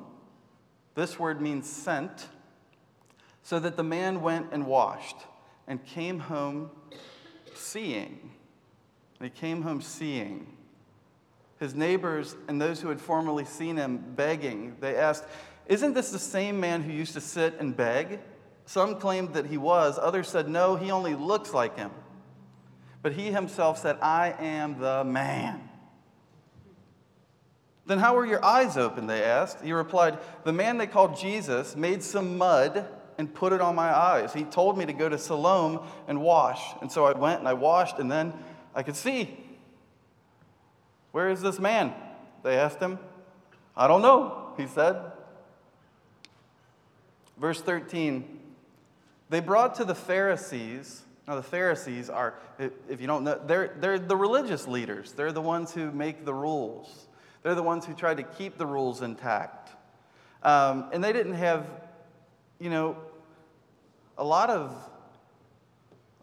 This 0.95 1.19
word 1.19 1.41
means 1.41 1.69
sent. 1.69 2.29
So 3.43 3.59
that 3.61 3.77
the 3.77 3.83
man 3.83 4.23
went 4.23 4.47
and 4.53 4.67
washed 4.67 5.19
and 5.67 5.85
came 5.85 6.19
home 6.19 6.71
seeing. 7.55 8.31
He 9.21 9.29
came 9.29 9.63
home 9.63 9.83
seeing. 9.83 10.47
His 11.61 11.75
neighbors 11.75 12.37
and 12.49 12.61
those 12.61 12.81
who 12.81 12.89
had 12.89 13.01
formerly 13.01 13.45
seen 13.45 13.77
him 13.77 14.03
begging, 14.17 14.77
they 14.81 14.97
asked, 14.97 15.25
Isn't 15.67 15.93
this 15.93 16.11
the 16.11 16.19
same 16.19 16.59
man 16.59 16.83
who 16.83 16.93
used 16.93 17.13
to 17.15 17.21
sit 17.21 17.59
and 17.59 17.77
beg? 17.77 18.21
Some 18.67 18.99
claimed 18.99 19.35
that 19.35 19.47
he 19.47 19.59
was, 19.59 19.99
others 20.01 20.29
said, 20.29 20.49
No, 20.49 20.77
he 20.77 20.91
only 20.91 21.15
looks 21.15 21.53
like 21.53 21.77
him. 21.77 21.91
But 23.05 23.13
he 23.13 23.31
himself 23.31 23.79
said, 23.83 23.99
I 24.01 24.35
am 24.41 24.81
the 24.81 25.05
man. 25.05 25.69
Then 27.85 27.99
how 27.99 28.17
were 28.17 28.25
your 28.25 28.43
eyes 28.43 28.79
open? 28.79 29.07
They 29.07 29.23
asked. 29.23 29.61
He 29.63 29.75
replied, 29.75 30.17
The 30.45 30.55
man 30.55 30.79
they 30.79 30.87
called 30.87 31.15
Jesus 31.19 31.77
made 31.77 32.03
some 32.03 32.39
mud 32.39 32.89
and 33.19 33.33
put 33.35 33.53
it 33.53 33.61
on 33.61 33.75
my 33.75 33.95
eyes. 33.95 34.33
He 34.33 34.45
told 34.45 34.79
me 34.79 34.87
to 34.87 34.95
go 34.95 35.11
to 35.11 35.19
Siloam 35.19 35.87
and 36.09 36.23
wash. 36.23 36.63
And 36.81 36.91
so 36.91 37.05
I 37.05 37.13
went 37.13 37.41
and 37.41 37.47
I 37.47 37.53
washed, 37.53 37.99
and 37.99 38.11
then 38.11 38.33
I 38.75 38.83
could 38.83 38.97
see. 38.97 39.39
Where 41.13 41.29
is 41.29 41.43
this 41.43 41.59
man? 41.59 41.93
They 42.43 42.57
asked 42.57 42.81
him. 42.81 42.99
I 43.77 43.87
don't 43.87 44.01
know, 44.01 44.55
he 44.57 44.67
said. 44.67 44.97
Verse 47.37 47.61
13 47.61 48.41
They 49.29 49.41
brought 49.41 49.75
to 49.75 49.85
the 49.85 49.95
Pharisees 49.95 51.04
now, 51.27 51.37
the 51.37 51.43
Pharisees 51.43 52.11
are, 52.11 52.35
if 52.59 53.01
you 53.01 53.07
don't 53.07 53.25
know, 53.25 53.41
they're, 53.47 53.75
they're 53.81 53.99
the 53.99 54.17
religious 54.17 54.69
leaders. 54.69 55.13
They're 55.13 55.33
the 55.33 55.41
ones 55.41 55.73
who 55.73 55.91
make 55.91 56.27
the 56.27 56.35
rules, 56.35 57.09
they're 57.43 57.55
the 57.55 57.63
ones 57.63 57.87
who 57.87 57.95
try 57.95 58.15
to 58.15 58.23
keep 58.23 58.59
the 58.59 58.67
rules 58.67 59.01
intact. 59.01 59.71
Um, 60.43 60.91
and 60.93 61.03
they 61.03 61.13
didn't 61.13 61.35
have, 61.35 61.67
you 62.59 62.69
know, 62.69 62.99
a 64.19 64.25
lot 64.25 64.51
of 64.51 64.77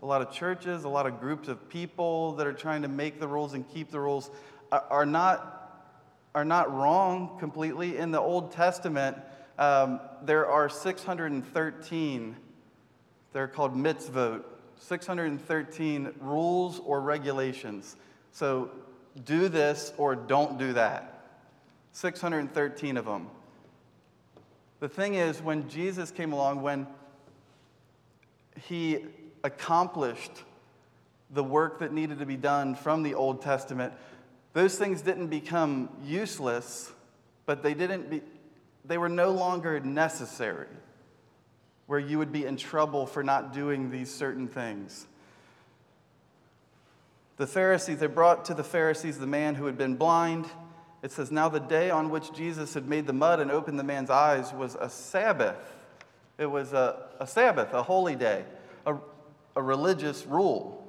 a 0.02 0.06
lot 0.06 0.22
of 0.22 0.32
churches, 0.32 0.84
a 0.84 0.90
lot 0.90 1.06
of 1.06 1.20
groups 1.20 1.48
of 1.48 1.70
people 1.70 2.34
that 2.34 2.48
are 2.48 2.54
trying 2.54 2.82
to 2.82 2.88
make 2.88 3.20
the 3.20 3.28
rules 3.28 3.54
and 3.54 3.70
keep 3.70 3.92
the 3.92 4.00
rules 4.00 4.32
are, 4.72 4.84
are 4.90 5.06
not, 5.06 5.94
are 6.34 6.46
not 6.46 6.74
wrong 6.74 7.38
completely. 7.40 7.98
In 7.98 8.12
the 8.12 8.20
Old 8.20 8.52
Testament, 8.52 9.18
um, 9.60 10.00
there 10.24 10.48
are 10.48 10.70
613, 10.70 12.36
they're 13.32 13.48
called 13.48 13.76
mitzvot, 13.76 14.44
613 14.82 16.14
rules 16.20 16.80
or 16.80 17.02
regulations. 17.02 17.96
So 18.32 18.72
do 19.26 19.48
this 19.48 19.94
or 19.98 20.16
don't 20.16 20.58
do 20.58 20.74
that. 20.74 21.28
613 21.94 22.98
of 22.98 23.06
them. 23.06 23.28
The 24.80 24.90
thing 24.90 25.14
is, 25.14 25.42
when 25.42 25.70
Jesus 25.70 26.10
came 26.10 26.34
along, 26.34 26.62
when 26.62 26.88
he 28.68 29.06
accomplished 29.44 30.32
the 31.30 31.44
work 31.44 31.80
that 31.80 31.94
needed 31.94 32.20
to 32.20 32.26
be 32.26 32.36
done 32.36 32.76
from 32.76 33.04
the 33.04 33.14
Old 33.14 33.42
Testament, 33.42 33.94
those 34.54 34.78
things 34.78 35.02
didn't 35.02 35.28
become 35.28 35.90
useless, 36.04 36.92
but 37.46 37.62
they 37.62 37.74
didn't 37.74 38.10
be, 38.10 38.22
they 38.84 38.98
were 38.98 39.10
no 39.10 39.32
longer 39.32 39.80
necessary 39.80 40.68
where 41.92 42.00
you 42.00 42.18
would 42.18 42.32
be 42.32 42.46
in 42.46 42.56
trouble 42.56 43.06
for 43.06 43.22
not 43.22 43.52
doing 43.52 43.92
these 43.92 44.10
certain 44.10 44.48
things. 44.48 45.08
The 47.36 47.46
Pharisees, 47.46 47.98
they 47.98 48.08
brought 48.08 48.46
to 48.46 48.54
the 48.54 48.64
Pharisees 48.64 49.20
the 49.20 49.28
man 49.28 49.56
who 49.56 49.66
had 49.66 49.78
been 49.78 49.98
blind. 49.98 50.46
It 51.04 51.12
says, 51.12 51.34
Now 51.34 51.50
the 51.50 51.60
day 51.60 51.90
on 51.90 52.10
which 52.10 52.32
Jesus 52.32 52.76
had 52.76 52.88
made 52.88 53.08
the 53.08 53.14
mud 53.14 53.42
and 53.42 53.52
opened 53.52 53.78
the 53.78 53.84
man's 53.84 54.10
eyes 54.10 54.54
was 54.54 54.76
a 54.80 54.90
Sabbath. 54.90 55.58
It 56.38 56.46
was 56.46 56.72
a, 56.72 57.08
a 57.20 57.28
Sabbath, 57.28 57.74
a 57.74 57.84
holy 57.84 58.16
day, 58.16 58.46
a, 58.86 58.96
a 59.58 59.62
religious 59.62 60.26
rule 60.26 60.88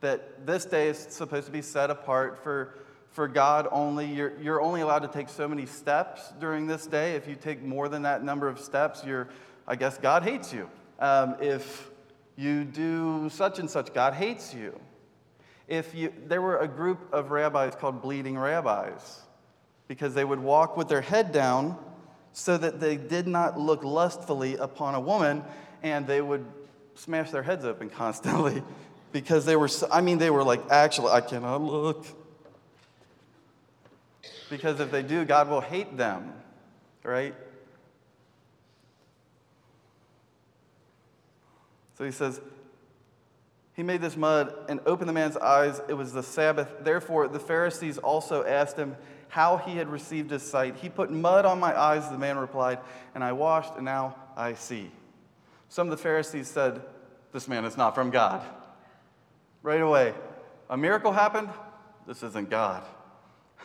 that 0.00 0.44
this 0.44 0.64
day 0.64 0.88
is 0.88 0.98
supposed 0.98 1.46
to 1.46 1.52
be 1.52 1.62
set 1.62 1.90
apart 1.90 2.42
for, 2.42 2.74
for 3.12 3.28
God 3.28 3.68
only. 3.70 4.06
You're, 4.06 4.32
you're 4.40 4.60
only 4.60 4.80
allowed 4.80 5.02
to 5.02 5.08
take 5.16 5.28
so 5.28 5.46
many 5.46 5.64
steps 5.64 6.32
during 6.40 6.66
this 6.66 6.88
day. 6.88 7.14
If 7.14 7.28
you 7.28 7.36
take 7.36 7.62
more 7.62 7.88
than 7.88 8.02
that 8.02 8.24
number 8.24 8.48
of 8.48 8.58
steps, 8.58 9.04
you're 9.06 9.28
I 9.66 9.76
guess 9.76 9.98
God 9.98 10.22
hates 10.22 10.52
you. 10.52 10.68
Um, 10.98 11.36
if 11.40 11.90
you 12.36 12.64
do 12.64 13.28
such 13.30 13.58
and 13.58 13.70
such, 13.70 13.92
God 13.92 14.14
hates 14.14 14.54
you. 14.54 14.78
If 15.68 15.94
you, 15.94 16.12
there 16.26 16.42
were 16.42 16.58
a 16.58 16.68
group 16.68 17.12
of 17.12 17.30
rabbis 17.30 17.74
called 17.76 18.02
bleeding 18.02 18.38
rabbis 18.38 19.20
because 19.88 20.14
they 20.14 20.24
would 20.24 20.40
walk 20.40 20.76
with 20.76 20.88
their 20.88 21.00
head 21.00 21.32
down 21.32 21.78
so 22.32 22.56
that 22.56 22.80
they 22.80 22.96
did 22.96 23.26
not 23.26 23.58
look 23.58 23.84
lustfully 23.84 24.56
upon 24.56 24.94
a 24.94 25.00
woman 25.00 25.44
and 25.82 26.06
they 26.06 26.20
would 26.20 26.44
smash 26.94 27.30
their 27.30 27.42
heads 27.42 27.64
open 27.64 27.90
constantly 27.90 28.62
because 29.12 29.44
they 29.44 29.56
were, 29.56 29.68
I 29.90 30.00
mean, 30.00 30.18
they 30.18 30.30
were 30.30 30.44
like, 30.44 30.70
actually, 30.70 31.12
I 31.12 31.20
cannot 31.20 31.62
look. 31.62 32.06
Because 34.50 34.80
if 34.80 34.90
they 34.90 35.02
do, 35.02 35.24
God 35.24 35.48
will 35.48 35.60
hate 35.60 35.96
them, 35.96 36.32
right? 37.02 37.34
So 41.96 42.04
he 42.04 42.10
says, 42.10 42.40
He 43.74 43.82
made 43.82 44.00
this 44.00 44.16
mud 44.16 44.54
and 44.68 44.80
opened 44.86 45.08
the 45.08 45.12
man's 45.12 45.36
eyes. 45.36 45.80
It 45.88 45.94
was 45.94 46.12
the 46.12 46.22
Sabbath. 46.22 46.68
Therefore, 46.80 47.28
the 47.28 47.40
Pharisees 47.40 47.98
also 47.98 48.44
asked 48.44 48.76
him 48.76 48.96
how 49.28 49.56
he 49.56 49.76
had 49.76 49.88
received 49.88 50.30
his 50.30 50.42
sight. 50.42 50.76
He 50.76 50.88
put 50.88 51.10
mud 51.10 51.46
on 51.46 51.58
my 51.58 51.78
eyes, 51.78 52.08
the 52.10 52.18
man 52.18 52.36
replied, 52.36 52.78
and 53.14 53.24
I 53.24 53.32
washed, 53.32 53.74
and 53.76 53.84
now 53.84 54.14
I 54.36 54.54
see. 54.54 54.90
Some 55.68 55.86
of 55.86 55.90
the 55.90 56.02
Pharisees 56.02 56.48
said, 56.48 56.82
This 57.32 57.48
man 57.48 57.64
is 57.64 57.76
not 57.76 57.94
from 57.94 58.10
God. 58.10 58.44
Right 59.62 59.80
away, 59.80 60.12
a 60.68 60.76
miracle 60.76 61.12
happened. 61.12 61.48
This 62.06 62.22
isn't 62.22 62.50
God. 62.50 62.84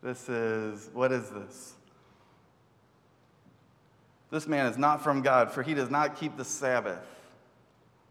This 0.00 0.28
is, 0.28 0.90
what 0.92 1.10
is 1.10 1.28
this? 1.30 1.74
This 4.30 4.46
man 4.46 4.66
is 4.66 4.78
not 4.78 5.02
from 5.02 5.22
God, 5.22 5.50
for 5.50 5.62
he 5.62 5.74
does 5.74 5.90
not 5.90 6.16
keep 6.16 6.36
the 6.36 6.44
Sabbath. 6.44 7.04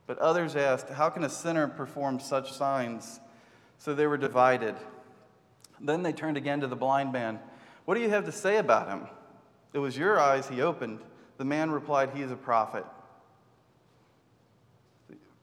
But 0.07 0.17
others 0.19 0.55
asked, 0.55 0.89
How 0.89 1.09
can 1.09 1.23
a 1.23 1.29
sinner 1.29 1.67
perform 1.67 2.19
such 2.19 2.53
signs? 2.53 3.19
So 3.77 3.93
they 3.93 4.07
were 4.07 4.17
divided. 4.17 4.75
Then 5.79 6.01
they 6.01 6.13
turned 6.13 6.37
again 6.37 6.61
to 6.61 6.67
the 6.67 6.75
blind 6.75 7.11
man. 7.11 7.39
What 7.85 7.95
do 7.95 8.01
you 8.01 8.09
have 8.09 8.25
to 8.25 8.31
say 8.31 8.57
about 8.57 8.87
him? 8.87 9.07
It 9.73 9.79
was 9.79 9.95
your 9.95 10.19
eyes 10.19 10.49
he 10.49 10.61
opened. 10.61 10.99
The 11.37 11.45
man 11.45 11.69
replied, 11.69 12.11
He 12.15 12.21
is 12.21 12.31
a 12.31 12.37
prophet. 12.37 12.85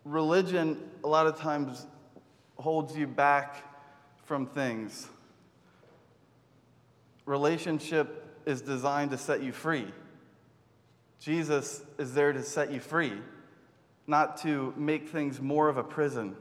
Religion, 0.05 0.91
a 1.05 1.09
lot 1.09 1.27
of 1.27 1.39
times, 1.39 1.87
holds 2.57 2.97
you 2.97 3.07
back 3.07 3.57
from 4.25 4.47
things. 4.47 5.09
Relationship 7.27 8.43
is 8.47 8.61
designed 8.61 9.11
to 9.11 9.19
set 9.19 9.43
you 9.43 9.53
free. 9.53 9.93
Jesus 11.21 11.83
is 11.99 12.13
there 12.13 12.33
to 12.33 12.43
set 12.43 12.71
you 12.71 12.81
free 12.81 13.15
not 14.07 14.37
to 14.39 14.75
make 14.77 15.09
things 15.09 15.41
more 15.41 15.69
of 15.69 15.77
a 15.77 15.85
prison. 15.85 16.37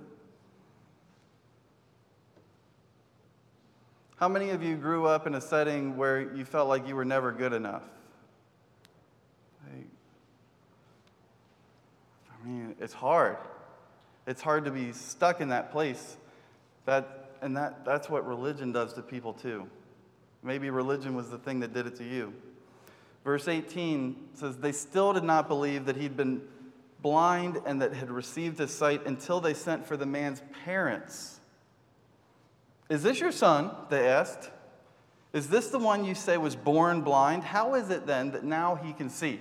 How 4.17 4.27
many 4.27 4.51
of 4.51 4.63
you 4.63 4.75
grew 4.75 5.05
up 5.05 5.27
in 5.27 5.35
a 5.35 5.41
setting 5.41 5.97
where 5.97 6.33
you 6.33 6.45
felt 6.45 6.69
like 6.69 6.87
you 6.87 6.95
were 6.95 7.05
never 7.05 7.31
good 7.31 7.53
enough? 7.53 7.83
I 12.43 12.47
mean, 12.47 12.75
it's 12.79 12.93
hard. 12.93 13.37
It's 14.27 14.41
hard 14.41 14.65
to 14.65 14.71
be 14.71 14.91
stuck 14.91 15.41
in 15.41 15.49
that 15.49 15.71
place. 15.71 16.17
That, 16.85 17.31
and 17.41 17.55
that, 17.55 17.85
that's 17.85 18.09
what 18.09 18.27
religion 18.27 18.71
does 18.71 18.93
to 18.93 19.01
people, 19.01 19.33
too. 19.33 19.67
Maybe 20.41 20.69
religion 20.69 21.15
was 21.15 21.29
the 21.29 21.37
thing 21.37 21.61
that 21.61 21.73
did 21.73 21.87
it 21.87 21.95
to 21.97 22.03
you. 22.03 22.33
Verse 23.23 23.47
18 23.47 24.15
says, 24.33 24.57
They 24.57 24.73
still 24.73 25.13
did 25.13 25.23
not 25.23 25.47
believe 25.47 25.85
that 25.85 25.95
he'd 25.95 26.17
been 26.17 26.41
blind 27.03 27.61
and 27.67 27.81
that 27.83 27.93
had 27.93 28.09
received 28.09 28.57
his 28.57 28.73
sight 28.73 29.05
until 29.05 29.39
they 29.39 29.53
sent 29.53 29.85
for 29.85 29.95
the 29.95 30.05
man's 30.07 30.41
parents. 30.65 31.39
Is 32.89 33.03
this 33.03 33.19
your 33.19 33.31
son? 33.31 33.71
They 33.89 34.07
asked. 34.07 34.49
Is 35.33 35.49
this 35.49 35.67
the 35.67 35.79
one 35.79 36.05
you 36.05 36.15
say 36.15 36.37
was 36.37 36.55
born 36.55 37.01
blind? 37.01 37.43
How 37.43 37.75
is 37.75 37.89
it 37.89 38.07
then 38.07 38.31
that 38.31 38.43
now 38.43 38.75
he 38.75 38.93
can 38.93 39.09
see? 39.09 39.39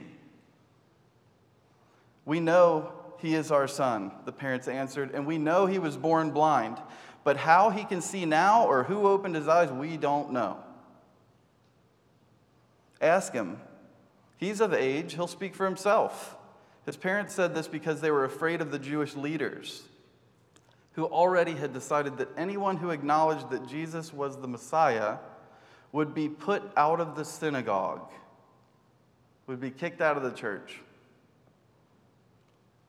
We 2.25 2.41
know 2.41 2.93
he 3.19 3.35
is 3.35 3.51
our 3.51 3.69
son, 3.69 4.11
the 4.25 4.33
parents 4.33 4.69
answered, 4.69 5.13
and 5.15 5.27
we 5.27 5.39
know 5.39 5.67
he 5.67 5.79
was 5.79 5.97
born 5.97 6.31
blind. 6.31 6.79
But 7.25 7.37
how 7.37 7.71
he 7.71 7.85
can 7.85 8.01
see 8.01 8.25
now 8.25 8.67
or 8.67 8.85
who 8.85 9.07
opened 9.07 9.37
his 9.37 9.49
eyes, 9.49 9.71
we 9.71 9.97
don't 9.97 10.33
know. 10.33 10.57
Ask 13.01 13.33
him. 13.33 13.61
He's 14.39 14.61
of 14.61 14.73
age, 14.73 15.15
he'll 15.15 15.29
speak 15.29 15.55
for 15.55 15.67
himself. 15.67 16.37
His 16.85 16.97
parents 16.97 17.35
said 17.35 17.55
this 17.55 17.69
because 17.69 18.01
they 18.01 18.11
were 18.11 18.25
afraid 18.25 18.61
of 18.61 18.71
the 18.71 18.79
Jewish 18.79 19.15
leaders, 19.15 19.83
who 20.95 21.05
already 21.05 21.53
had 21.53 21.73
decided 21.73 22.19
that 22.19 22.29
anyone 22.37 22.77
who 22.77 22.91
acknowledged 22.91 23.51
that 23.51 23.69
Jesus 23.69 24.13
was 24.13 24.37
the 24.37 24.49
Messiah 24.49 25.19
would 25.93 26.15
be 26.15 26.29
put 26.29 26.63
out 26.77 27.01
of 27.01 27.15
the 27.15 27.25
synagogue, 27.25 28.11
would 29.47 29.61
be 29.61 29.71
kicked 29.71 30.01
out 30.01 30.17
of 30.17 30.23
the 30.23 30.33
church. 30.33 30.81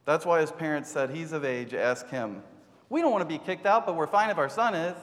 That's 0.05 0.25
why 0.25 0.41
his 0.41 0.51
parents 0.51 0.89
said, 0.89 1.11
He's 1.11 1.31
of 1.31 1.45
age, 1.45 1.73
ask 1.73 2.09
him. 2.09 2.43
We 2.89 3.01
don't 3.01 3.11
want 3.11 3.27
to 3.27 3.37
be 3.39 3.43
kicked 3.43 3.65
out, 3.65 3.85
but 3.85 3.95
we're 3.95 4.07
fine 4.07 4.29
if 4.29 4.37
our 4.37 4.49
son 4.49 4.75
is. 4.75 4.97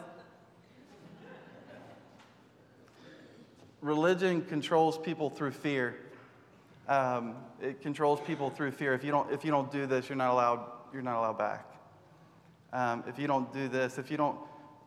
Religion 3.80 4.42
controls 4.42 4.98
people 4.98 5.30
through 5.30 5.52
fear. 5.52 5.96
Um, 6.90 7.36
it 7.62 7.80
controls 7.82 8.20
people 8.20 8.50
through 8.50 8.72
fear. 8.72 8.94
If 8.94 9.04
you 9.04 9.12
don't, 9.12 9.32
if 9.32 9.44
you 9.44 9.52
don't 9.52 9.70
do 9.70 9.86
this, 9.86 10.08
you're 10.08 10.16
not 10.16 10.32
allowed. 10.32 10.66
You're 10.92 11.02
not 11.02 11.20
allowed 11.20 11.38
back. 11.38 11.64
Um, 12.72 13.04
if 13.06 13.16
you 13.16 13.28
don't 13.28 13.52
do 13.52 13.68
this, 13.68 13.96
if 13.96 14.10
you 14.10 14.16
don't, 14.16 14.36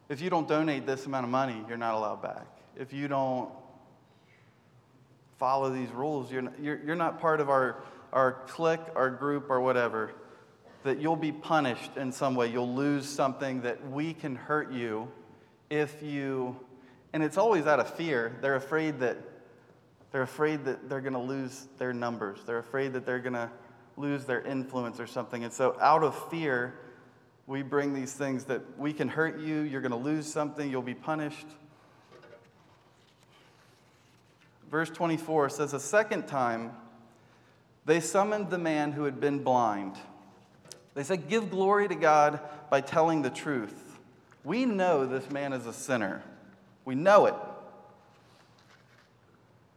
if 0.10 0.20
you 0.20 0.30
don't 0.30 0.46
donate 0.46 0.86
this 0.86 1.06
amount 1.06 1.24
of 1.24 1.32
money, 1.32 1.64
you're 1.68 1.78
not 1.78 1.94
allowed 1.94 2.22
back. 2.22 2.46
If 2.76 2.92
you 2.92 3.08
don't 3.08 3.50
follow 5.40 5.70
these 5.70 5.90
rules, 5.92 6.30
you're 6.30 6.42
not, 6.42 6.60
you're, 6.60 6.82
you're 6.86 6.96
not 6.96 7.22
part 7.22 7.40
of 7.40 7.50
our 7.50 7.82
our 8.12 8.34
clique, 8.48 8.82
our 8.96 9.10
group, 9.10 9.50
or 9.50 9.62
whatever, 9.62 10.14
that 10.84 11.00
you'll 11.00 11.16
be 11.16 11.32
punished 11.32 11.96
in 11.96 12.12
some 12.12 12.36
way. 12.36 12.48
You'll 12.48 12.76
lose 12.76 13.08
something 13.08 13.62
that 13.62 13.90
we 13.90 14.14
can 14.14 14.36
hurt 14.36 14.74
you 14.74 15.10
if 15.70 16.04
you, 16.04 16.60
and 17.14 17.24
it's 17.24 17.38
always 17.38 17.66
out 17.66 17.80
of 17.80 17.96
fear. 17.96 18.36
They're 18.42 18.56
afraid 18.56 19.00
that 19.00 19.18
they're 20.14 20.22
afraid 20.22 20.64
that 20.66 20.88
they're 20.88 21.02
going 21.02 21.14
to 21.14 21.20
lose 21.20 21.68
their 21.80 21.92
numbers. 21.92 22.40
They're 22.46 22.60
afraid 22.60 22.94
that 22.94 23.04
they're 23.06 23.20
going 23.20 23.34
to 23.34 23.50
lose 23.98 24.26
their 24.26 24.42
influence 24.42 25.00
or 25.00 25.08
something. 25.08 25.44
And 25.44 25.52
so, 25.52 25.76
out 25.82 26.04
of 26.04 26.30
fear, 26.30 26.76
we 27.48 27.64
bring 27.64 27.96
these 27.96 28.14
things 28.14 28.46
that 28.46 28.62
we 28.78 28.94
can 28.94 29.10
hurt 29.10 29.40
you, 29.40 29.62
you're 29.62 29.82
going 29.82 29.92
to 29.92 29.98
lose 29.98 30.32
something, 30.32 30.70
you'll 30.70 30.84
be 30.84 30.94
punished. 30.94 31.48
Verse 34.70 34.92
24 34.92 35.50
says, 35.50 35.74
A 35.74 35.80
second 35.80 36.28
time, 36.28 36.74
they 37.86 38.00
summoned 38.00 38.52
the 38.52 38.60
man 38.60 38.92
who 38.92 39.06
had 39.06 39.20
been 39.20 39.44
blind. 39.44 39.96
They 40.94 41.04
said, 41.04 41.28
Give 41.28 41.50
glory 41.50 41.88
to 41.88 41.96
God 41.96 42.40
by 42.70 42.82
telling 42.82 43.24
the 43.24 43.32
truth. 43.32 43.98
We 44.44 44.66
know 44.66 45.08
this 45.08 45.32
man 45.32 45.54
is 45.54 45.66
a 45.66 45.74
sinner. 45.74 46.24
We 46.86 46.94
know 46.94 47.26
it. 47.26 47.36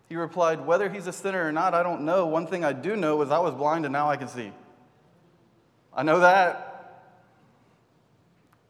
He 0.09 0.16
replied, 0.16 0.64
Whether 0.64 0.88
he's 0.88 1.07
a 1.07 1.12
sinner 1.12 1.47
or 1.47 1.53
not, 1.53 1.75
I 1.75 1.83
don't 1.83 2.03
know. 2.03 2.27
One 2.27 2.47
thing 2.47 2.64
I 2.64 2.73
do 2.73 2.97
know 2.97 3.21
is 3.23 3.31
I 3.31 3.38
was 3.38 3.55
blind 3.55 3.85
and 3.85 3.92
now 3.92 4.11
I 4.11 4.16
can 4.16 4.29
see. 4.29 4.53
I 5.92 6.03
know 6.03 6.21
that. 6.21 6.73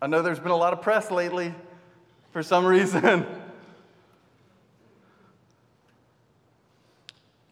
I 0.01 0.07
know 0.07 0.23
there's 0.23 0.39
been 0.39 0.53
a 0.53 0.57
lot 0.57 0.73
of 0.73 0.83
press 0.83 1.11
lately 1.11 1.55
for 2.33 2.43
some 2.43 2.65
reason. 2.67 3.27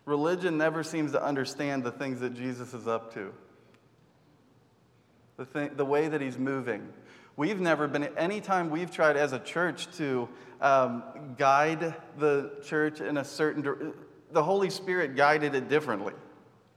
Religion 0.06 0.58
never 0.58 0.82
seems 0.82 1.12
to 1.12 1.22
understand 1.22 1.82
the 1.82 1.90
things 1.90 2.20
that 2.20 2.34
Jesus 2.34 2.74
is 2.74 2.86
up 2.86 3.14
to, 3.14 3.32
the, 5.38 5.46
thing, 5.46 5.70
the 5.76 5.84
way 5.84 6.08
that 6.08 6.20
he's 6.20 6.36
moving. 6.36 6.86
We've 7.36 7.60
never 7.60 7.88
been, 7.88 8.04
anytime 8.16 8.70
we've 8.70 8.90
tried 8.90 9.16
as 9.16 9.32
a 9.32 9.38
church 9.38 9.88
to 9.96 10.28
um, 10.60 11.02
guide 11.36 11.94
the 12.18 12.52
church 12.64 13.00
in 13.00 13.16
a 13.16 13.24
certain, 13.24 13.94
the 14.30 14.42
Holy 14.42 14.70
Spirit 14.70 15.16
guided 15.16 15.54
it 15.54 15.68
differently, 15.68 16.14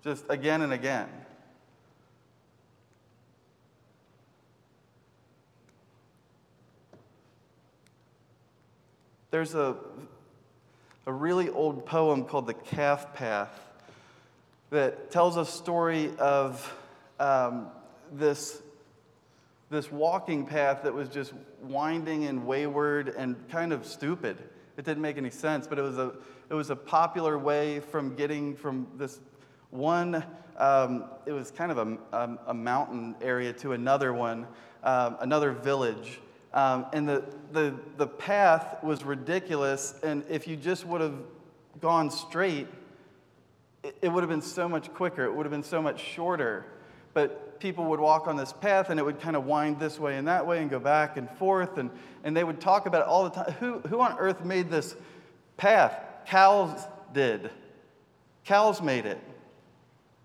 just 0.04 0.26
again 0.30 0.62
and 0.62 0.74
again. 0.74 1.10
There's 9.30 9.54
a 9.54 9.76
a 11.08 11.13
really 11.13 11.50
old 11.50 11.86
poem 11.86 12.26
called 12.26 12.48
The 12.48 12.54
Calf 12.54 13.13
Path 13.13 13.58
that 14.72 15.10
tells 15.10 15.38
a 15.38 15.46
story 15.46 16.12
of 16.20 16.78
um, 17.17 17.67
this, 18.12 18.62
this 19.69 19.91
walking 19.91 20.45
path 20.45 20.84
that 20.84 20.93
was 20.93 21.10
just 21.10 21.34
winding 21.62 22.25
and 22.25 22.45
wayward 22.45 23.10
and 23.10 23.36
kind 23.49 23.73
of 23.73 23.86
stupid. 23.86 24.38
It 24.77 24.86
didn't 24.86 25.01
make 25.01 25.17
any 25.17 25.30
sense, 25.30 25.67
but 25.67 25.77
it 25.77 25.82
was 25.82 25.97
a, 25.97 26.13
it 26.49 26.53
was 26.53 26.69
a 26.69 26.75
popular 26.75 27.38
way 27.38 27.80
from 27.80 28.15
getting 28.15 28.56
from 28.56 28.88
this 28.95 29.19
one, 29.69 30.23
um, 30.58 31.06
it 31.25 31.34
was 31.34 31.51
kind 31.51 31.71
of 31.71 31.77
a, 31.77 31.97
a, 32.15 32.38
a, 32.47 32.53
mountain 32.53 33.15
area 33.21 33.53
to 33.53 33.73
another 33.73 34.13
one, 34.13 34.47
um, 34.84 35.17
another 35.19 35.51
village. 35.51 36.19
Um, 36.53 36.88
and 36.93 37.08
the, 37.08 37.23
the, 37.51 37.75
the 37.97 38.08
path 38.08 38.84
was 38.84 39.03
ridiculous. 39.03 39.93
And 40.01 40.23
if 40.30 40.47
you 40.47 40.56
just 40.56 40.86
would 40.86 41.01
have 41.01 41.19
gone 41.80 42.10
straight, 42.10 42.67
it, 43.84 43.97
it 44.01 44.10
would 44.10 44.23
have 44.23 44.30
been 44.30 44.41
so 44.41 44.67
much 44.67 44.91
quicker. 44.93 45.25
It 45.25 45.34
would 45.34 45.45
have 45.45 45.51
been 45.51 45.63
so 45.63 45.82
much 45.82 46.01
shorter. 46.01 46.65
But 47.13 47.46
people 47.60 47.86
would 47.86 48.00
walk 48.00 48.28
on 48.28 48.36
this 48.36 48.54
path 48.54 48.89
and 48.89 49.00
it 49.00 49.04
would 49.04 49.20
kind 49.20 49.36
of 49.36 49.46
wind 49.46 49.80
this 49.80 50.00
way 50.00 50.17
and 50.17 50.28
that 50.28 50.46
way 50.46 50.60
and 50.60 50.70
go 50.70 50.80
back 50.80 51.17
and 51.17 51.30
forth. 51.32 51.78
And, 51.78 51.89
and 52.24 52.36
they 52.36 52.43
would 52.43 52.60
talk 52.60 52.86
about 52.86 53.02
it 53.02 53.08
all 53.08 53.24
the 53.24 53.30
time. 53.30 53.52
Who, 53.54 53.80
who 53.80 54.00
on 54.02 54.17
earth 54.17 54.43
made 54.43 54.70
this 54.70 54.96
path? 55.58 56.00
Cows 56.26 56.86
did. 57.13 57.50
Cows 58.46 58.82
made 58.82 59.06
it. 59.06 59.20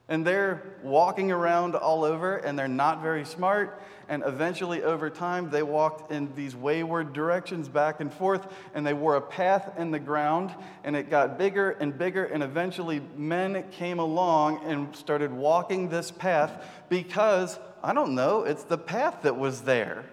And 0.09 0.27
they're 0.27 0.62
walking 0.83 1.31
around 1.33 1.75
all 1.75 2.05
over 2.05 2.37
and 2.37 2.59
they're 2.59 2.68
not 2.68 3.03
very 3.03 3.25
smart 3.25 3.83
and 4.12 4.22
eventually, 4.27 4.83
over 4.83 5.09
time, 5.09 5.48
they 5.48 5.62
walked 5.62 6.12
in 6.12 6.35
these 6.35 6.55
wayward 6.55 7.14
directions 7.14 7.66
back 7.66 8.01
and 8.01 8.12
forth, 8.12 8.46
and 8.75 8.87
they 8.87 8.92
wore 8.92 9.16
a 9.16 9.22
path 9.22 9.72
in 9.79 9.90
the 9.90 9.98
ground, 9.98 10.55
and 10.85 10.94
it 10.94 11.09
got 11.09 11.38
bigger 11.38 11.70
and 11.70 11.96
bigger, 11.96 12.25
and 12.27 12.42
eventually, 12.42 13.01
men 13.16 13.64
came 13.70 13.98
along 13.98 14.62
and 14.66 14.94
started 14.94 15.33
walking 15.33 15.88
this 15.88 16.11
path 16.11 16.62
because, 16.90 17.59
I 17.83 17.94
don't 17.94 18.14
know, 18.14 18.42
it's 18.42 18.64
the 18.64 18.77
path 18.77 19.22
that 19.22 19.38
was 19.38 19.62
there, 19.62 20.05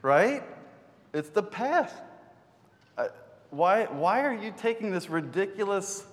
right? 0.00 0.42
It's 1.12 1.28
the 1.28 1.42
path. 1.42 1.92
Uh, 2.96 3.08
why, 3.50 3.84
why 3.84 4.22
are 4.22 4.32
you 4.32 4.50
taking 4.56 4.92
this 4.92 5.10
ridiculous 5.10 6.06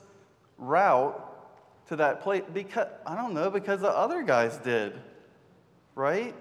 route 0.58 1.88
to 1.88 1.96
that 1.96 2.20
place? 2.20 2.44
Because, 2.54 2.90
I 3.08 3.16
don't 3.16 3.34
know, 3.34 3.50
because 3.50 3.80
the 3.80 3.92
other 3.92 4.24
guys 4.24 4.58
did, 4.58 5.00
right? 5.96 6.36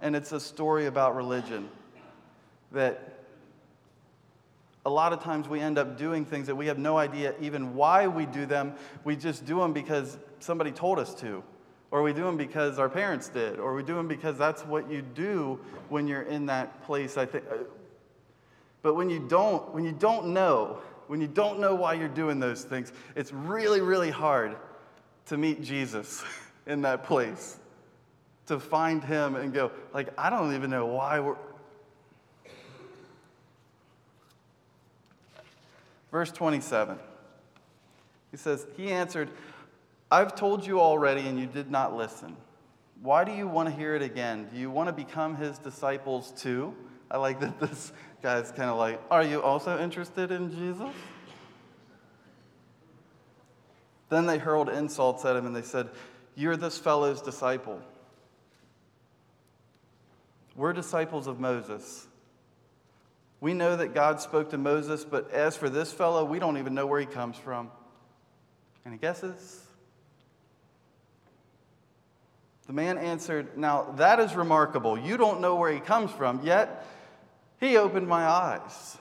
And 0.00 0.14
it's 0.14 0.32
a 0.32 0.40
story 0.40 0.86
about 0.86 1.16
religion 1.16 1.68
that 2.72 3.18
a 4.86 4.90
lot 4.90 5.12
of 5.12 5.22
times 5.22 5.48
we 5.48 5.60
end 5.60 5.78
up 5.78 5.98
doing 5.98 6.24
things 6.24 6.46
that 6.46 6.54
we 6.54 6.66
have 6.66 6.78
no 6.78 6.96
idea 6.96 7.34
even 7.40 7.74
why 7.74 8.06
we 8.06 8.26
do 8.26 8.46
them. 8.46 8.74
We 9.04 9.16
just 9.16 9.44
do 9.44 9.60
them 9.60 9.72
because 9.72 10.16
somebody 10.38 10.70
told 10.70 10.98
us 10.98 11.14
to, 11.16 11.42
or 11.90 12.02
we 12.02 12.12
do 12.12 12.24
them 12.24 12.36
because 12.36 12.78
our 12.78 12.88
parents 12.88 13.28
did, 13.28 13.58
or 13.58 13.74
we 13.74 13.82
do 13.82 13.94
them 13.94 14.08
because 14.08 14.38
that's 14.38 14.64
what 14.64 14.90
you 14.90 15.02
do 15.02 15.60
when 15.88 16.06
you're 16.06 16.22
in 16.22 16.46
that 16.46 16.82
place. 16.84 17.16
I 17.16 17.26
think. 17.26 17.44
But 18.82 18.94
when 18.94 19.10
you 19.10 19.18
don't, 19.18 19.74
when 19.74 19.84
you 19.84 19.92
don't 19.92 20.28
know, 20.28 20.78
when 21.08 21.20
you 21.20 21.26
don't 21.26 21.58
know 21.58 21.74
why 21.74 21.94
you're 21.94 22.08
doing 22.08 22.38
those 22.38 22.62
things, 22.62 22.92
it's 23.16 23.32
really, 23.32 23.80
really 23.80 24.10
hard 24.10 24.56
to 25.26 25.36
meet 25.36 25.62
Jesus 25.62 26.24
in 26.66 26.82
that 26.82 27.04
place 27.04 27.58
to 28.48 28.58
find 28.58 29.04
him 29.04 29.36
and 29.36 29.52
go, 29.52 29.70
like, 29.94 30.08
I 30.18 30.30
don't 30.30 30.54
even 30.54 30.70
know 30.70 30.86
why 30.86 31.20
we're. 31.20 31.36
Verse 36.10 36.32
27. 36.32 36.98
He 38.30 38.36
says, 38.36 38.66
He 38.76 38.90
answered, 38.90 39.30
I've 40.10 40.34
told 40.34 40.66
you 40.66 40.80
already 40.80 41.20
and 41.28 41.38
you 41.38 41.46
did 41.46 41.70
not 41.70 41.94
listen. 41.94 42.36
Why 43.02 43.24
do 43.24 43.32
you 43.32 43.46
want 43.46 43.68
to 43.68 43.74
hear 43.74 43.94
it 43.94 44.02
again? 44.02 44.48
Do 44.52 44.58
you 44.58 44.70
want 44.70 44.88
to 44.88 44.92
become 44.92 45.36
his 45.36 45.58
disciples 45.58 46.32
too? 46.32 46.74
I 47.10 47.18
like 47.18 47.40
that 47.40 47.60
this 47.60 47.92
guy's 48.22 48.50
kind 48.50 48.70
of 48.70 48.76
like, 48.76 49.00
Are 49.10 49.22
you 49.22 49.42
also 49.42 49.78
interested 49.78 50.30
in 50.30 50.50
Jesus? 50.50 50.94
Then 54.08 54.24
they 54.24 54.38
hurled 54.38 54.70
insults 54.70 55.26
at 55.26 55.36
him 55.36 55.44
and 55.44 55.54
they 55.54 55.62
said, 55.62 55.90
You're 56.34 56.56
this 56.56 56.78
fellow's 56.78 57.20
disciple. 57.20 57.82
We're 60.58 60.72
disciples 60.72 61.28
of 61.28 61.38
Moses. 61.38 62.08
We 63.40 63.54
know 63.54 63.76
that 63.76 63.94
God 63.94 64.20
spoke 64.20 64.50
to 64.50 64.58
Moses, 64.58 65.04
but 65.04 65.30
as 65.30 65.56
for 65.56 65.70
this 65.70 65.92
fellow, 65.92 66.24
we 66.24 66.40
don't 66.40 66.58
even 66.58 66.74
know 66.74 66.84
where 66.84 66.98
he 66.98 67.06
comes 67.06 67.36
from. 67.36 67.70
Any 68.84 68.96
guesses? 68.96 69.64
The 72.66 72.72
man 72.72 72.98
answered, 72.98 73.56
Now 73.56 73.94
that 73.98 74.18
is 74.18 74.34
remarkable. 74.34 74.98
You 74.98 75.16
don't 75.16 75.40
know 75.40 75.54
where 75.54 75.72
he 75.72 75.78
comes 75.78 76.10
from, 76.10 76.44
yet 76.44 76.84
he 77.60 77.76
opened 77.76 78.08
my 78.08 78.24
eyes. 78.24 78.98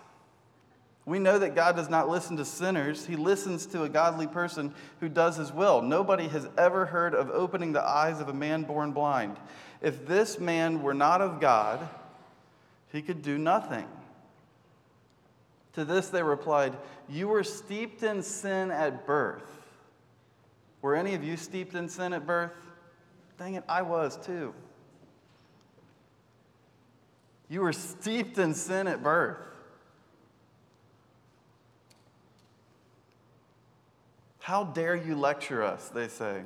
We 1.07 1.17
know 1.17 1.39
that 1.39 1.55
God 1.55 1.75
does 1.75 1.89
not 1.89 2.07
listen 2.07 2.37
to 2.37 2.45
sinners. 2.45 3.07
He 3.07 3.15
listens 3.15 3.65
to 3.67 3.81
a 3.81 3.89
godly 3.89 4.27
person 4.27 4.75
who 4.99 5.09
does 5.09 5.37
his 5.37 5.51
will. 5.51 5.81
Nobody 5.81 6.27
has 6.27 6.47
ever 6.55 6.85
heard 6.85 7.15
of 7.15 7.31
opening 7.31 7.71
the 7.71 7.81
eyes 7.81 8.19
of 8.19 8.29
a 8.29 8.33
man 8.33 8.61
born 8.61 8.91
blind. 8.91 9.37
If 9.81 10.07
this 10.07 10.39
man 10.39 10.81
were 10.81 10.93
not 10.93 11.21
of 11.21 11.39
God, 11.39 11.87
he 12.91 13.01
could 13.01 13.21
do 13.21 13.37
nothing. 13.37 13.87
To 15.73 15.85
this 15.85 16.09
they 16.09 16.23
replied, 16.23 16.75
You 17.07 17.27
were 17.27 17.43
steeped 17.43 18.01
in 18.01 18.23
sin 18.23 18.71
at 18.71 19.05
birth. 19.05 19.43
Were 20.81 20.95
any 20.95 21.13
of 21.13 21.23
you 21.23 21.37
steeped 21.37 21.75
in 21.75 21.89
sin 21.89 22.13
at 22.13 22.25
birth? 22.25 22.53
Dang 23.37 23.55
it, 23.55 23.63
I 23.69 23.83
was 23.83 24.17
too. 24.17 24.53
You 27.49 27.61
were 27.61 27.73
steeped 27.73 28.37
in 28.37 28.53
sin 28.53 28.87
at 28.87 29.03
birth. 29.03 29.37
How 34.39 34.63
dare 34.63 34.95
you 34.95 35.15
lecture 35.15 35.63
us, 35.63 35.89
they 35.89 36.07
say. 36.07 36.41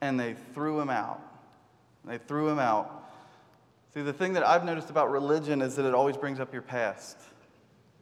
And 0.00 0.20
they 0.20 0.34
threw 0.54 0.80
him 0.80 0.90
out. 0.90 1.20
They 2.08 2.18
threw 2.18 2.48
him 2.48 2.58
out. 2.58 3.10
See, 3.94 4.02
the 4.02 4.12
thing 4.12 4.34
that 4.34 4.46
I've 4.46 4.64
noticed 4.64 4.90
about 4.90 5.10
religion 5.10 5.62
is 5.62 5.76
that 5.76 5.86
it 5.86 5.94
always 5.94 6.16
brings 6.16 6.40
up 6.40 6.52
your 6.52 6.62
past. 6.62 7.18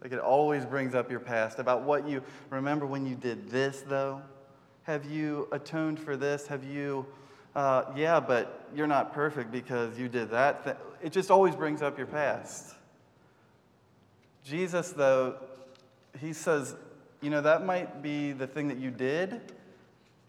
Like 0.02 0.12
it 0.12 0.18
always 0.18 0.64
brings 0.64 0.94
up 0.94 1.10
your 1.10 1.20
past 1.20 1.58
about 1.58 1.82
what 1.82 2.08
you 2.08 2.22
remember 2.50 2.86
when 2.86 3.06
you 3.06 3.14
did 3.14 3.48
this, 3.50 3.82
though. 3.86 4.22
Have 4.84 5.04
you 5.04 5.48
atoned 5.52 5.98
for 5.98 6.16
this? 6.16 6.46
Have 6.46 6.62
you, 6.64 7.06
uh, 7.54 7.84
yeah, 7.96 8.20
but 8.20 8.68
you're 8.74 8.86
not 8.86 9.12
perfect 9.12 9.50
because 9.50 9.98
you 9.98 10.08
did 10.08 10.30
that. 10.30 10.64
Th- 10.64 10.76
it 11.02 11.12
just 11.12 11.30
always 11.30 11.56
brings 11.56 11.82
up 11.82 11.98
your 11.98 12.06
past. 12.06 12.74
Jesus, 14.44 14.90
though, 14.90 15.36
he 16.20 16.32
says, 16.32 16.76
you 17.20 17.30
know, 17.30 17.40
that 17.40 17.64
might 17.64 18.02
be 18.02 18.32
the 18.32 18.46
thing 18.46 18.68
that 18.68 18.78
you 18.78 18.90
did, 18.90 19.40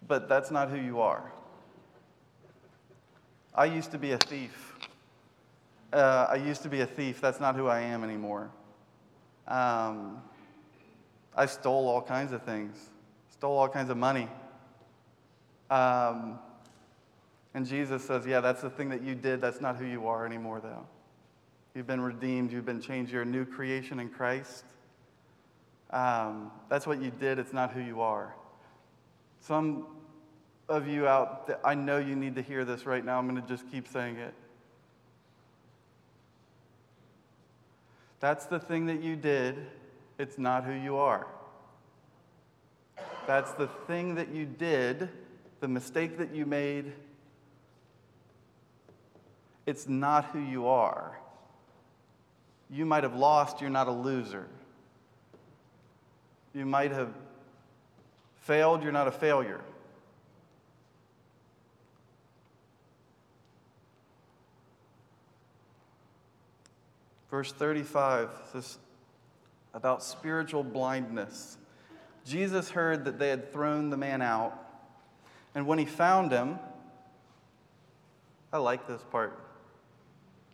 but 0.07 0.27
that's 0.27 0.49
not 0.49 0.69
who 0.69 0.77
you 0.77 1.01
are. 1.01 1.31
I 3.57 3.65
used 3.65 3.89
to 3.91 3.97
be 3.97 4.11
a 4.11 4.19
thief. 4.19 4.75
Uh, 5.91 6.27
I 6.29 6.35
used 6.35 6.61
to 6.61 6.69
be 6.69 6.81
a 6.81 6.85
thief. 6.85 7.19
That's 7.19 7.39
not 7.39 7.55
who 7.55 7.65
I 7.65 7.79
am 7.79 8.03
anymore. 8.03 8.51
Um, 9.47 10.21
I 11.35 11.47
stole 11.47 11.87
all 11.87 12.03
kinds 12.03 12.33
of 12.33 12.43
things, 12.43 12.91
stole 13.29 13.57
all 13.57 13.67
kinds 13.67 13.89
of 13.89 13.97
money. 13.97 14.27
Um, 15.71 16.37
and 17.55 17.65
Jesus 17.65 18.05
says, 18.05 18.27
Yeah, 18.27 18.41
that's 18.41 18.61
the 18.61 18.69
thing 18.69 18.89
that 18.89 19.01
you 19.01 19.15
did. 19.15 19.41
That's 19.41 19.59
not 19.59 19.77
who 19.77 19.85
you 19.85 20.05
are 20.07 20.23
anymore, 20.23 20.59
though. 20.61 20.85
You've 21.73 21.87
been 21.87 22.01
redeemed, 22.01 22.51
you've 22.51 22.65
been 22.65 22.81
changed. 22.81 23.11
You're 23.11 23.23
a 23.23 23.25
new 23.25 23.45
creation 23.45 23.99
in 23.99 24.09
Christ. 24.09 24.65
Um, 25.89 26.51
that's 26.69 26.85
what 26.85 27.01
you 27.01 27.09
did, 27.09 27.39
it's 27.39 27.53
not 27.53 27.71
who 27.71 27.81
you 27.81 28.01
are. 28.01 28.35
Some 29.39 29.87
of 30.69 30.87
you 30.87 31.07
out 31.07 31.47
there, 31.47 31.65
I 31.65 31.75
know 31.75 31.97
you 31.97 32.15
need 32.15 32.35
to 32.35 32.41
hear 32.41 32.65
this 32.65 32.85
right 32.85 33.03
now. 33.03 33.17
I'm 33.17 33.27
going 33.27 33.41
to 33.41 33.47
just 33.47 33.69
keep 33.71 33.87
saying 33.87 34.17
it. 34.17 34.33
That's 38.19 38.45
the 38.45 38.59
thing 38.59 38.87
that 38.87 39.01
you 39.01 39.15
did, 39.15 39.55
it's 40.17 40.37
not 40.37 40.63
who 40.63 40.73
you 40.73 40.97
are. 40.97 41.27
That's 43.27 43.51
the 43.51 43.67
thing 43.67 44.15
that 44.15 44.29
you 44.29 44.45
did, 44.45 45.09
the 45.59 45.67
mistake 45.67 46.17
that 46.17 46.33
you 46.33 46.45
made, 46.45 46.93
it's 49.65 49.87
not 49.87 50.25
who 50.27 50.39
you 50.39 50.67
are. 50.67 51.19
You 52.69 52.85
might 52.85 53.03
have 53.03 53.15
lost, 53.15 53.61
you're 53.61 53.69
not 53.69 53.87
a 53.87 53.91
loser. 53.91 54.47
You 56.53 56.65
might 56.65 56.91
have 56.91 57.13
failed, 58.41 58.81
you're 58.81 58.91
not 58.91 59.07
a 59.07 59.11
failure. 59.11 59.61
Verse 67.37 67.51
35 67.51 68.29
says 68.51 68.79
about 69.75 70.01
spiritual 70.01 70.63
blindness. 70.63 71.59
Jesus 72.25 72.71
heard 72.71 73.05
that 73.05 73.19
they 73.19 73.29
had 73.29 73.53
thrown 73.53 73.91
the 73.91 73.95
man 73.95 74.23
out, 74.23 74.59
and 75.53 75.67
when 75.67 75.77
he 75.77 75.85
found 75.85 76.31
him, 76.31 76.57
I 78.51 78.57
like 78.57 78.87
this 78.87 79.03
part. 79.11 79.39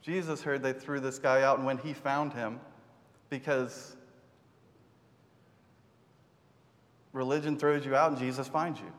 Jesus 0.01 0.41
heard 0.41 0.61
they 0.61 0.73
threw 0.73 0.99
this 0.99 1.19
guy 1.19 1.43
out, 1.43 1.57
and 1.57 1.65
when 1.65 1.77
he 1.77 1.93
found 1.93 2.33
him, 2.33 2.59
because 3.29 3.95
religion 7.13 7.57
throws 7.57 7.85
you 7.85 7.95
out 7.95 8.11
and 8.11 8.19
Jesus 8.19 8.49
finds 8.49 8.81
you. 8.81 8.91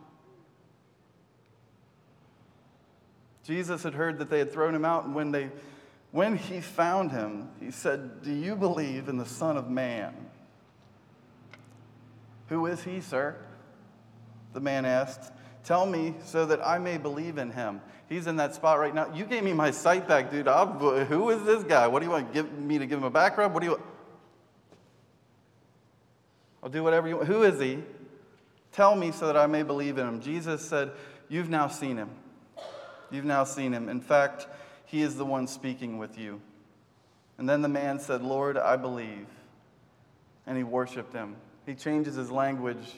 Jesus 3.44 3.82
had 3.82 3.92
heard 3.92 4.16
that 4.20 4.30
they 4.30 4.38
had 4.38 4.50
thrown 4.50 4.74
him 4.74 4.86
out, 4.86 5.04
and 5.04 5.14
when, 5.14 5.32
they, 5.32 5.50
when 6.14 6.36
he 6.36 6.60
found 6.60 7.10
him, 7.10 7.48
he 7.58 7.72
said, 7.72 8.22
Do 8.22 8.32
you 8.32 8.54
believe 8.54 9.08
in 9.08 9.16
the 9.16 9.26
Son 9.26 9.56
of 9.56 9.68
Man? 9.68 10.14
Who 12.50 12.66
is 12.66 12.84
he, 12.84 13.00
sir? 13.00 13.34
The 14.52 14.60
man 14.60 14.84
asked. 14.84 15.32
Tell 15.64 15.84
me 15.84 16.14
so 16.24 16.46
that 16.46 16.64
I 16.64 16.78
may 16.78 16.98
believe 16.98 17.36
in 17.36 17.50
him. 17.50 17.80
He's 18.08 18.28
in 18.28 18.36
that 18.36 18.54
spot 18.54 18.78
right 18.78 18.94
now. 18.94 19.12
You 19.12 19.24
gave 19.24 19.42
me 19.42 19.52
my 19.54 19.72
sight 19.72 20.06
back, 20.06 20.30
dude. 20.30 20.46
I'll, 20.46 20.68
who 20.68 21.30
is 21.30 21.42
this 21.42 21.64
guy? 21.64 21.88
What 21.88 21.98
do 21.98 22.06
you 22.06 22.12
want 22.12 22.32
give 22.32 22.52
me 22.60 22.78
to 22.78 22.86
give 22.86 22.98
him 22.98 23.04
a 23.04 23.10
background? 23.10 23.52
What 23.52 23.58
do 23.58 23.66
you 23.66 23.72
want? 23.72 23.84
I'll 26.62 26.70
do 26.70 26.84
whatever 26.84 27.08
you 27.08 27.16
want. 27.16 27.26
Who 27.26 27.42
is 27.42 27.58
he? 27.58 27.82
Tell 28.70 28.94
me 28.94 29.10
so 29.10 29.26
that 29.26 29.36
I 29.36 29.48
may 29.48 29.64
believe 29.64 29.98
in 29.98 30.06
him. 30.06 30.20
Jesus 30.20 30.64
said, 30.64 30.92
You've 31.28 31.50
now 31.50 31.66
seen 31.66 31.96
him. 31.96 32.10
You've 33.10 33.24
now 33.24 33.42
seen 33.42 33.72
him. 33.72 33.88
In 33.88 34.00
fact, 34.00 34.46
he 34.86 35.02
is 35.02 35.16
the 35.16 35.24
one 35.24 35.46
speaking 35.46 35.98
with 35.98 36.18
you. 36.18 36.40
And 37.38 37.48
then 37.48 37.62
the 37.62 37.68
man 37.68 37.98
said, 37.98 38.22
Lord, 38.22 38.56
I 38.56 38.76
believe. 38.76 39.26
And 40.46 40.56
he 40.56 40.62
worshiped 40.62 41.12
him. 41.12 41.36
He 41.66 41.74
changes 41.74 42.14
his 42.14 42.30
language 42.30 42.92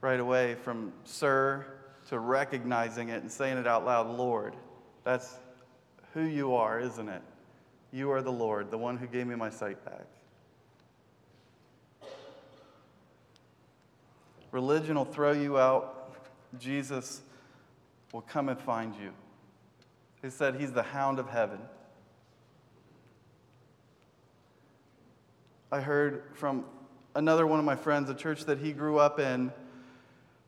right 0.00 0.18
away 0.18 0.54
from 0.56 0.92
sir 1.04 1.66
to 2.08 2.18
recognizing 2.18 3.10
it 3.10 3.22
and 3.22 3.30
saying 3.30 3.58
it 3.58 3.66
out 3.66 3.84
loud 3.84 4.08
Lord. 4.08 4.54
That's 5.04 5.38
who 6.14 6.22
you 6.22 6.54
are, 6.54 6.80
isn't 6.80 7.08
it? 7.08 7.22
You 7.92 8.10
are 8.10 8.22
the 8.22 8.32
Lord, 8.32 8.70
the 8.70 8.78
one 8.78 8.96
who 8.96 9.06
gave 9.06 9.26
me 9.26 9.34
my 9.34 9.50
sight 9.50 9.84
back. 9.84 10.06
Religion 14.50 14.96
will 14.96 15.04
throw 15.04 15.32
you 15.32 15.58
out. 15.58 16.14
Jesus 16.58 17.20
will 18.12 18.22
come 18.22 18.48
and 18.48 18.58
find 18.58 18.94
you. 18.94 19.12
He 20.22 20.30
said 20.30 20.56
he's 20.56 20.72
the 20.72 20.82
hound 20.82 21.18
of 21.18 21.28
heaven. 21.28 21.60
I 25.70 25.80
heard 25.80 26.22
from 26.34 26.64
another 27.14 27.46
one 27.46 27.58
of 27.58 27.64
my 27.64 27.76
friends, 27.76 28.10
a 28.10 28.14
church 28.14 28.44
that 28.46 28.58
he 28.58 28.72
grew 28.72 28.98
up 28.98 29.20
in, 29.20 29.52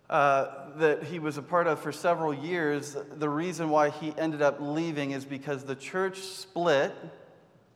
uh, 0.08 0.70
that 0.76 1.04
he 1.04 1.18
was 1.18 1.36
a 1.36 1.42
part 1.42 1.66
of 1.66 1.78
for 1.78 1.92
several 1.92 2.34
years. 2.34 2.96
The 3.12 3.28
reason 3.28 3.70
why 3.70 3.90
he 3.90 4.14
ended 4.18 4.42
up 4.42 4.56
leaving 4.60 5.12
is 5.12 5.24
because 5.24 5.64
the 5.64 5.76
church 5.76 6.18
split, 6.18 6.94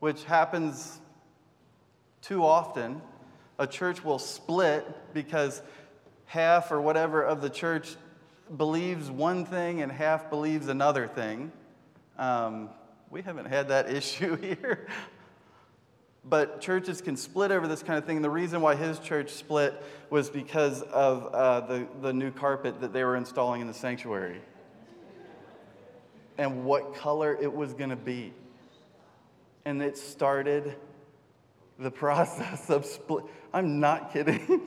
which 0.01 0.25
happens 0.25 0.99
too 2.23 2.45
often. 2.45 3.03
A 3.59 3.67
church 3.67 4.03
will 4.03 4.19
split 4.19 4.87
because 5.15 5.63
half 6.27 6.73
or 6.73 6.81
whatever 6.81 7.23
of 7.23 7.41
the 7.41 7.51
church 7.51 7.95
believes 8.57 9.11
one 9.11 9.45
thing 9.45 9.81
and 9.81 9.93
half 9.93 10.29
believes 10.29 10.69
another 10.69 11.07
thing. 11.07 11.53
Um, 12.19 12.71
we 13.11 13.23
haven't 13.23 13.47
had 13.47 13.69
that 13.69 13.91
issue 13.95 14.37
here. 14.37 14.87
But 16.27 16.61
churches 16.63 17.03
can 17.03 17.17
split 17.17 17.51
over 17.51 17.69
this 17.69 17.83
kind 17.83 17.99
of 17.99 18.07
thing. 18.07 18.17
And 18.17 18.25
the 18.25 18.31
reason 18.31 18.63
why 18.63 18.77
his 18.77 18.99
church 18.99 19.31
split 19.31 19.83
was 20.09 20.31
because 20.31 20.81
of 20.83 21.27
uh, 21.35 21.61
the, 21.61 21.87
the 22.01 22.13
new 22.13 22.31
carpet 22.31 22.81
that 22.81 22.93
they 22.93 23.05
were 23.05 23.17
installing 23.17 23.61
in 23.61 23.67
the 23.67 23.75
sanctuary 23.75 24.41
and 26.39 26.65
what 26.65 26.95
color 26.95 27.37
it 27.41 27.53
was 27.53 27.75
going 27.75 27.91
to 27.91 27.97
be. 27.97 28.33
And 29.65 29.83
it 29.83 29.97
started 29.99 30.75
the 31.79 31.91
process 32.05 32.71
of 32.71 32.87
split. 32.87 33.25
I'm 33.53 33.81
not 33.81 34.13
kidding. 34.13 34.63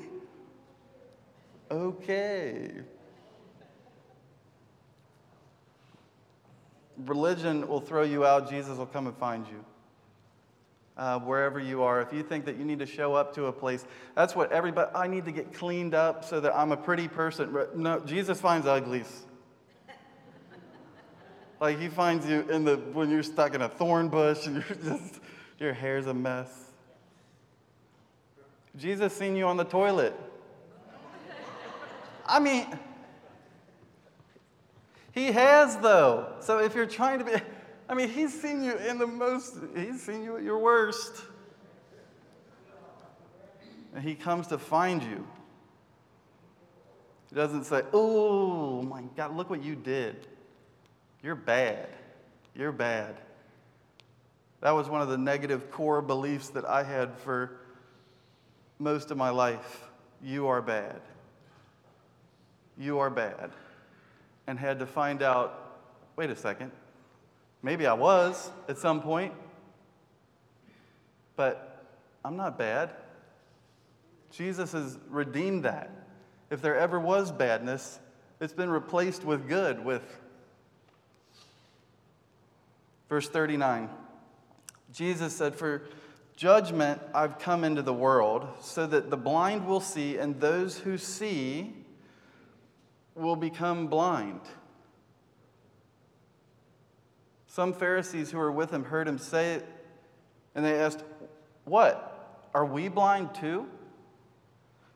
okay. 1.71 2.71
Religion 7.05 7.67
will 7.67 7.81
throw 7.81 8.03
you 8.03 8.25
out, 8.25 8.49
Jesus 8.49 8.77
will 8.77 8.85
come 8.85 9.07
and 9.07 9.15
find 9.17 9.45
you. 9.47 9.63
uh, 10.97 11.19
wherever 11.19 11.59
you 11.59 11.83
are, 11.83 12.01
if 12.01 12.11
you 12.11 12.23
think 12.23 12.45
that 12.45 12.57
you 12.57 12.65
need 12.65 12.79
to 12.79 12.85
show 12.85 13.13
up 13.13 13.33
to 13.35 13.45
a 13.45 13.51
place, 13.51 13.85
that's 14.15 14.35
what 14.35 14.51
everybody, 14.51 14.89
I 14.95 15.07
need 15.07 15.25
to 15.25 15.31
get 15.31 15.53
cleaned 15.53 15.93
up 15.93 16.25
so 16.25 16.39
that 16.39 16.55
I'm 16.55 16.71
a 16.71 16.77
pretty 16.77 17.07
person. 17.07 17.55
No, 17.75 17.99
Jesus 17.99 18.41
finds 18.41 18.65
uglies. 18.65 19.25
like 21.59 21.79
he 21.79 21.87
finds 21.87 22.25
you 22.25 22.41
in 22.49 22.65
the, 22.65 22.77
when 22.93 23.11
you're 23.11 23.23
stuck 23.23 23.53
in 23.53 23.61
a 23.61 23.69
thorn 23.69 24.09
bush 24.09 24.47
and 24.47 24.55
you're 24.69 24.97
just, 24.97 25.19
your 25.59 25.73
hair's 25.73 26.07
a 26.07 26.13
mess. 26.13 26.49
Jesus 28.75 29.13
seen 29.13 29.35
you 29.35 29.45
on 29.45 29.57
the 29.57 29.65
toilet. 29.65 30.15
I 32.27 32.39
mean, 32.39 32.65
he 35.17 35.31
has 35.31 35.77
though. 35.77 36.33
So 36.39 36.59
if 36.59 36.75
you're 36.75 36.85
trying 36.85 37.19
to 37.19 37.25
be, 37.25 37.31
I 37.89 37.95
mean, 37.95 38.09
he's 38.09 38.39
seen 38.39 38.63
you 38.63 38.75
in 38.75 38.99
the 38.99 39.07
most, 39.07 39.55
he's 39.75 40.01
seen 40.01 40.23
you 40.23 40.37
at 40.37 40.43
your 40.43 40.59
worst. 40.59 41.23
And 43.95 44.03
he 44.03 44.13
comes 44.13 44.47
to 44.47 44.57
find 44.57 45.01
you. 45.01 45.25
He 47.29 47.35
doesn't 47.35 47.63
say, 47.63 47.81
oh 47.93 48.83
my 48.83 49.01
God, 49.15 49.35
look 49.35 49.49
what 49.49 49.63
you 49.63 49.75
did. 49.75 50.27
You're 51.23 51.35
bad. 51.35 51.89
You're 52.55 52.71
bad. 52.71 53.15
That 54.61 54.71
was 54.71 54.87
one 54.87 55.01
of 55.01 55.09
the 55.09 55.17
negative 55.17 55.71
core 55.71 56.01
beliefs 56.01 56.49
that 56.49 56.65
I 56.65 56.83
had 56.83 57.17
for 57.17 57.59
most 58.79 59.11
of 59.11 59.17
my 59.17 59.29
life. 59.29 59.83
You 60.21 60.47
are 60.47 60.61
bad. 60.61 61.01
You 62.77 62.99
are 62.99 63.09
bad. 63.09 63.51
And 64.47 64.57
had 64.57 64.79
to 64.79 64.85
find 64.85 65.21
out 65.21 65.63
wait 66.15 66.31
a 66.31 66.35
second, 66.35 66.71
Maybe 67.63 67.87
I 67.87 67.93
was 67.93 68.51
at 68.69 68.77
some 68.77 69.01
point, 69.01 69.33
but 71.35 71.85
I'm 72.23 72.37
not 72.37 72.57
bad. 72.57 72.91
Jesus 74.31 74.73
has 74.73 74.97
redeemed 75.09 75.63
that. 75.63 75.89
If 76.49 76.61
there 76.61 76.77
ever 76.77 76.99
was 76.99 77.31
badness, 77.31 77.99
it's 78.39 78.53
been 78.53 78.69
replaced 78.69 79.23
with 79.23 79.47
good, 79.47 79.83
with 79.83 80.03
verse 83.09 83.27
39. 83.27 83.89
Jesus 84.93 85.35
said, 85.35 85.55
For 85.55 85.83
judgment 86.35 87.01
I've 87.13 87.39
come 87.39 87.63
into 87.63 87.81
the 87.81 87.93
world, 87.93 88.47
so 88.61 88.85
that 88.87 89.09
the 89.09 89.17
blind 89.17 89.65
will 89.65 89.81
see, 89.81 90.17
and 90.17 90.39
those 90.39 90.77
who 90.77 90.97
see 90.97 91.76
will 93.17 93.35
become 93.35 93.87
blind. 93.87 94.41
Some 97.47 97.73
Pharisees 97.73 98.31
who 98.31 98.37
were 98.37 98.51
with 98.51 98.71
him 98.71 98.83
heard 98.83 99.07
him 99.07 99.17
say 99.17 99.55
it, 99.55 99.65
and 100.53 100.63
they 100.63 100.79
asked, 100.79 101.03
What? 101.65 102.49
Are 102.53 102.65
we 102.65 102.87
blind 102.87 103.33
too? 103.35 103.67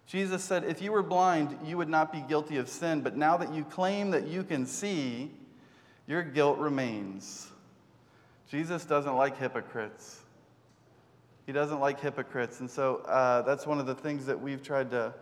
Jesus 0.05 0.43
said, 0.43 0.63
If 0.63 0.82
you 0.82 0.91
were 0.91 1.03
blind, 1.03 1.57
you 1.65 1.78
would 1.78 1.89
not 1.89 2.11
be 2.11 2.22
guilty 2.22 2.57
of 2.57 2.67
sin, 2.67 3.01
but 3.01 3.15
now 3.15 3.38
that 3.38 3.53
you 3.53 3.63
claim 3.63 4.11
that 4.11 4.28
you 4.28 4.43
can 4.43 4.65
see, 4.65 5.32
your 6.07 6.22
guilt 6.22 6.57
remains. 6.57 7.49
Jesus 8.49 8.84
doesn't 8.84 9.15
like 9.15 9.38
hypocrites. 9.38 10.19
He 11.45 11.53
doesn't 11.53 11.80
like 11.80 11.99
hypocrites. 11.99 12.59
And 12.59 12.69
so 12.69 12.97
uh, 13.07 13.41
that's 13.43 13.65
one 13.65 13.80
of 13.80 13.86
the 13.86 13.95
things 13.95 14.26
that 14.26 14.39
we've 14.39 14.61
tried 14.61 14.91
to, 14.91 15.13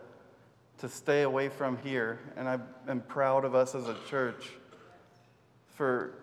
to 0.80 0.88
stay 0.88 1.22
away 1.22 1.48
from 1.48 1.76
here. 1.78 2.18
And 2.36 2.48
I 2.48 2.58
am 2.88 3.00
proud 3.02 3.44
of 3.44 3.54
us 3.54 3.74
as 3.74 3.86
a 3.86 3.96
church 4.08 4.50
for 5.74 6.14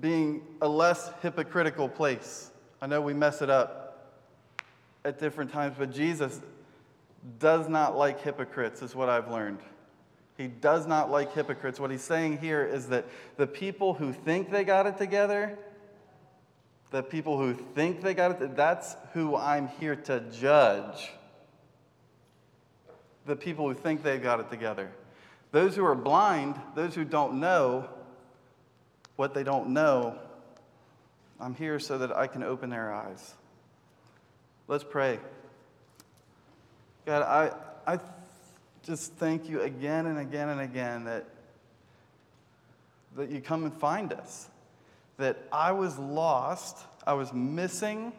being 0.00 0.42
a 0.60 0.68
less 0.68 1.10
hypocritical 1.22 1.88
place. 1.88 2.50
I 2.80 2.86
know 2.86 3.00
we 3.00 3.14
mess 3.14 3.42
it 3.42 3.50
up 3.50 4.14
at 5.04 5.18
different 5.18 5.52
times, 5.52 5.76
but 5.78 5.92
Jesus 5.92 6.40
does 7.38 7.68
not 7.68 7.96
like 7.96 8.20
hypocrites, 8.20 8.82
is 8.82 8.94
what 8.94 9.08
I've 9.08 9.30
learned. 9.30 9.58
He 10.36 10.46
does 10.46 10.86
not 10.86 11.10
like 11.10 11.34
hypocrites. 11.34 11.80
What 11.80 11.90
he's 11.90 12.02
saying 12.02 12.38
here 12.38 12.64
is 12.64 12.88
that 12.88 13.06
the 13.36 13.46
people 13.46 13.94
who 13.94 14.12
think 14.12 14.50
they 14.50 14.62
got 14.64 14.86
it 14.86 14.96
together, 14.96 15.58
the 16.90 17.02
people 17.02 17.38
who 17.38 17.54
think 17.54 18.02
they 18.02 18.14
got 18.14 18.40
it, 18.40 18.56
that's 18.56 18.96
who 19.14 19.36
I'm 19.36 19.68
here 19.80 19.96
to 19.96 20.20
judge. 20.30 21.10
The 23.28 23.36
people 23.36 23.68
who 23.68 23.74
think 23.74 24.02
they've 24.02 24.22
got 24.22 24.40
it 24.40 24.48
together. 24.48 24.90
Those 25.52 25.76
who 25.76 25.84
are 25.84 25.94
blind, 25.94 26.58
those 26.74 26.94
who 26.94 27.04
don't 27.04 27.40
know, 27.40 27.86
what 29.16 29.34
they 29.34 29.44
don't 29.44 29.68
know, 29.68 30.18
I'm 31.38 31.54
here 31.54 31.78
so 31.78 31.98
that 31.98 32.16
I 32.16 32.26
can 32.26 32.42
open 32.42 32.70
their 32.70 32.90
eyes. 32.90 33.34
Let's 34.66 34.82
pray. 34.82 35.18
God, 37.04 37.22
I, 37.22 37.92
I 37.92 37.98
just 38.82 39.12
thank 39.16 39.46
you 39.46 39.60
again 39.60 40.06
and 40.06 40.18
again 40.18 40.48
and 40.48 40.62
again 40.62 41.04
that, 41.04 41.26
that 43.16 43.30
you 43.30 43.42
come 43.42 43.64
and 43.64 43.74
find 43.74 44.14
us. 44.14 44.48
That 45.18 45.36
I 45.52 45.72
was 45.72 45.98
lost, 45.98 46.78
I 47.06 47.12
was 47.12 47.30
missing, 47.34 48.14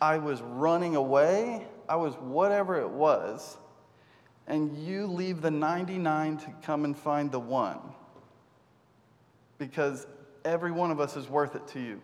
I 0.00 0.16
was 0.16 0.40
running 0.40 0.96
away, 0.96 1.66
I 1.86 1.96
was 1.96 2.14
whatever 2.14 2.80
it 2.80 2.88
was, 2.88 3.58
and 4.48 4.76
you 4.78 5.06
leave 5.06 5.42
the 5.42 5.50
99 5.50 6.38
to 6.38 6.46
come 6.62 6.84
and 6.84 6.96
find 6.96 7.30
the 7.30 7.38
one. 7.38 7.78
Because 9.58 10.06
every 10.44 10.72
one 10.72 10.90
of 10.90 11.00
us 11.00 11.16
is 11.16 11.28
worth 11.28 11.54
it 11.54 11.68
to 11.68 11.80
you. 11.80 12.00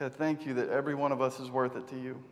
God, 0.00 0.14
thank 0.14 0.46
you 0.46 0.54
that 0.54 0.70
every 0.70 0.94
one 0.94 1.12
of 1.12 1.20
us 1.20 1.38
is 1.38 1.50
worth 1.50 1.76
it 1.76 1.86
to 1.88 2.00
you. 2.00 2.22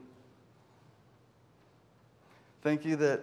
Thank 2.62 2.86
you 2.86 2.96
that 2.96 3.20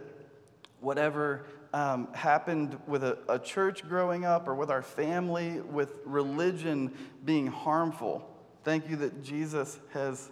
whatever 0.79 1.47
um, 1.73 2.07
happened 2.13 2.79
with 2.86 3.03
a, 3.03 3.17
a 3.27 3.39
church 3.39 3.88
growing 3.88 4.25
up 4.25 4.47
or 4.47 4.53
with 4.53 4.69
our 4.69 4.84
family, 4.84 5.59
with 5.61 5.93
religion 6.05 6.93
being 7.25 7.47
harmful, 7.47 8.29
thank 8.63 8.89
you 8.89 8.95
that 8.97 9.23
Jesus 9.23 9.79
has 9.93 10.29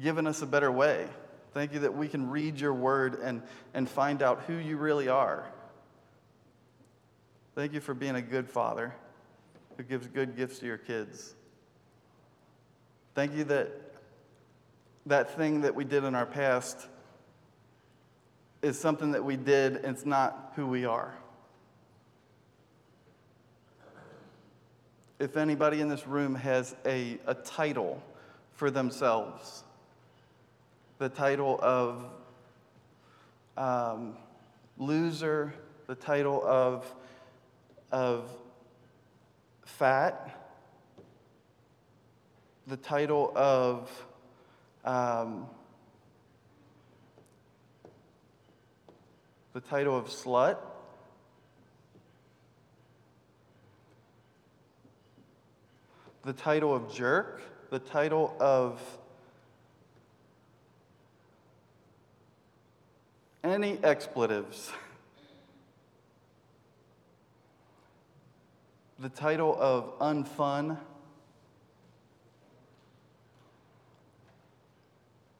given 0.00 0.28
us 0.28 0.42
a 0.42 0.46
better 0.46 0.70
way. 0.70 1.08
Thank 1.54 1.72
you 1.74 1.80
that 1.80 1.94
we 1.94 2.08
can 2.08 2.30
read 2.30 2.58
your 2.58 2.72
word 2.72 3.20
and, 3.20 3.42
and 3.74 3.88
find 3.88 4.22
out 4.22 4.44
who 4.46 4.54
you 4.54 4.76
really 4.76 5.08
are. 5.08 5.46
Thank 7.54 7.74
you 7.74 7.80
for 7.80 7.92
being 7.92 8.14
a 8.14 8.22
good 8.22 8.48
father 8.48 8.94
who 9.76 9.82
gives 9.82 10.06
good 10.06 10.36
gifts 10.36 10.60
to 10.60 10.66
your 10.66 10.78
kids. 10.78 11.34
Thank 13.14 13.34
you 13.34 13.44
that 13.44 13.70
that 15.06 15.36
thing 15.36 15.62
that 15.62 15.74
we 15.74 15.84
did 15.84 16.04
in 16.04 16.14
our 16.14 16.26
past 16.26 16.86
is 18.62 18.78
something 18.78 19.12
that 19.12 19.24
we 19.24 19.36
did 19.36 19.76
and 19.76 19.96
it's 19.96 20.06
not 20.06 20.52
who 20.54 20.66
we 20.66 20.84
are. 20.84 21.12
If 25.18 25.36
anybody 25.36 25.80
in 25.80 25.88
this 25.88 26.06
room 26.06 26.34
has 26.36 26.74
a, 26.86 27.18
a 27.26 27.34
title 27.34 28.02
for 28.52 28.70
themselves, 28.70 29.64
the 31.02 31.08
title 31.08 31.58
of 31.60 32.04
um, 33.56 34.16
loser, 34.78 35.52
the 35.88 35.96
title 35.96 36.40
of 36.46 36.86
of 37.90 38.30
fat, 39.64 40.40
the 42.68 42.76
title 42.76 43.32
of 43.34 43.90
um, 44.84 45.48
the 49.54 49.60
title 49.60 49.98
of 49.98 50.06
slut. 50.06 50.56
The 56.22 56.32
title 56.32 56.72
of 56.72 56.94
jerk, 56.94 57.42
the 57.70 57.80
title 57.80 58.36
of 58.38 58.80
any 63.44 63.78
expletives. 63.82 64.72
the 69.02 69.08
title 69.08 69.56
of 69.58 69.98
Unfun, 69.98 70.78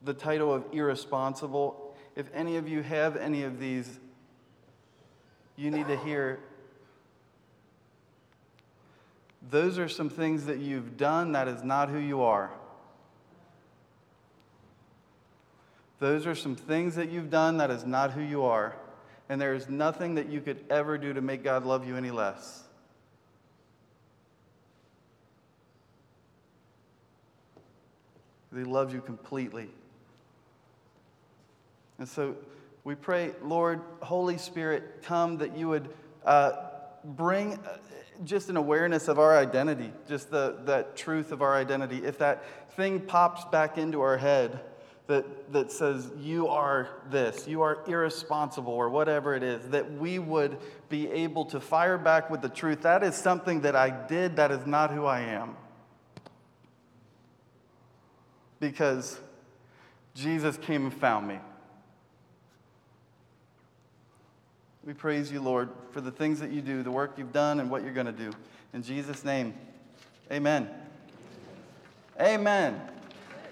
the 0.03 0.13
title 0.13 0.53
of 0.53 0.65
Irresponsible. 0.73 1.95
If 2.17 2.27
any 2.35 2.57
of 2.57 2.69
you 2.69 2.83
have 2.83 3.17
any 3.17 3.45
of 3.45 3.61
these, 3.61 4.01
you 5.55 5.71
need 5.71 5.87
to 5.87 5.97
hear. 5.97 6.41
Those 9.49 9.79
are 9.79 9.89
some 9.89 10.11
things 10.11 10.47
that 10.47 10.59
you've 10.59 10.97
done 10.97 11.31
that 11.33 11.47
is 11.47 11.63
not 11.63 11.89
who 11.89 11.99
you 11.99 12.23
are. 12.23 12.51
Those 16.03 16.27
are 16.27 16.35
some 16.35 16.57
things 16.57 16.97
that 16.97 17.13
you've 17.13 17.31
done 17.31 17.59
that 17.59 17.71
is 17.71 17.87
not 17.87 18.11
who 18.11 18.23
you 18.23 18.43
are. 18.43 18.75
And 19.29 19.41
there 19.41 19.55
is 19.55 19.69
nothing 19.69 20.17
that 20.17 20.29
you 20.29 20.41
could 20.41 20.65
ever 20.69 20.99
do 20.99 21.13
to 21.13 21.21
make 21.21 21.45
God 21.45 21.65
love 21.65 21.87
you 21.87 21.97
any 21.97 22.11
less. 22.11 22.65
He 28.53 28.65
loves 28.65 28.93
you 28.93 29.01
completely. 29.01 29.69
And 32.01 32.09
so 32.09 32.35
we 32.83 32.97
pray, 32.97 33.31
Lord, 33.41 33.81
Holy 34.01 34.39
Spirit, 34.39 35.05
come 35.05 35.39
that 35.39 35.57
you 35.57 35.69
would 35.69 35.89
uh, 36.27 36.51
bring 37.05 37.53
uh, 37.53 37.77
just 38.25 38.49
an 38.49 38.57
awareness 38.57 39.07
of 39.07 39.21
our 39.21 39.39
identity, 39.39 39.93
just 40.09 40.33
the, 40.33 40.57
that 40.65 40.97
truth 40.97 41.31
of 41.31 41.43
our 41.43 41.55
identity. 41.55 42.05
If 42.05 42.19
that 42.19 42.45
thing 42.73 42.99
pops 42.99 43.45
back 43.45 43.79
into 43.79 44.01
our 44.01 44.17
head 44.17 44.63
that, 45.09 45.53
that 45.53 45.73
says, 45.73 46.11
you 46.19 46.49
are 46.49 46.89
this, 47.11 47.47
you 47.49 47.63
are 47.63 47.79
irresponsible, 47.87 48.73
or 48.73 48.89
whatever 48.89 49.35
it 49.35 49.43
is, 49.43 49.69
that 49.71 49.93
we 49.95 50.19
would 50.19 50.59
be 50.89 51.11
able 51.11 51.45
to 51.47 51.61
fire 51.61 51.99
back 51.99 52.31
with 52.31 52.41
the 52.41 52.49
truth. 52.49 52.83
That 52.83 53.03
is 53.03 53.15
something 53.15 53.63
that 53.63 53.75
I 53.75 53.91
did, 53.91 54.37
that 54.37 54.51
is 54.51 54.67
not 54.67 54.93
who 54.93 55.05
I 55.05 55.21
am. 55.21 55.57
Because 58.61 59.21
Jesus 60.15 60.57
came 60.57 60.85
and 60.85 60.95
found 60.95 61.27
me. 61.27 61.39
We 64.85 64.95
praise 64.95 65.31
you, 65.31 65.41
Lord, 65.41 65.69
for 65.91 66.01
the 66.01 66.11
things 66.11 66.41
that 66.41 66.51
you 66.51 66.61
do, 66.61 66.83
the 66.83 66.91
work 66.91 67.15
you've 67.17 67.33
done, 67.33 67.61
and 67.61 67.71
what 67.71 67.83
you're 67.83 67.93
going 67.93 68.07
to 68.07 68.13
do. 68.13 68.33
In 68.73 68.83
Jesus' 68.83 69.25
name, 69.25 69.55
amen. 70.31 70.69
Amen. 72.21 72.92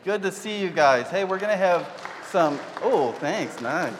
Good 0.03 0.23
to 0.23 0.33
see 0.33 0.59
you 0.63 0.71
guys. 0.71 1.09
Hey, 1.09 1.25
we're 1.25 1.39
going 1.39 1.51
to 1.51 1.59
have 1.59 1.87
some, 2.31 2.59
oh, 2.83 3.13
thanks, 3.13 3.61
nice. 3.61 3.93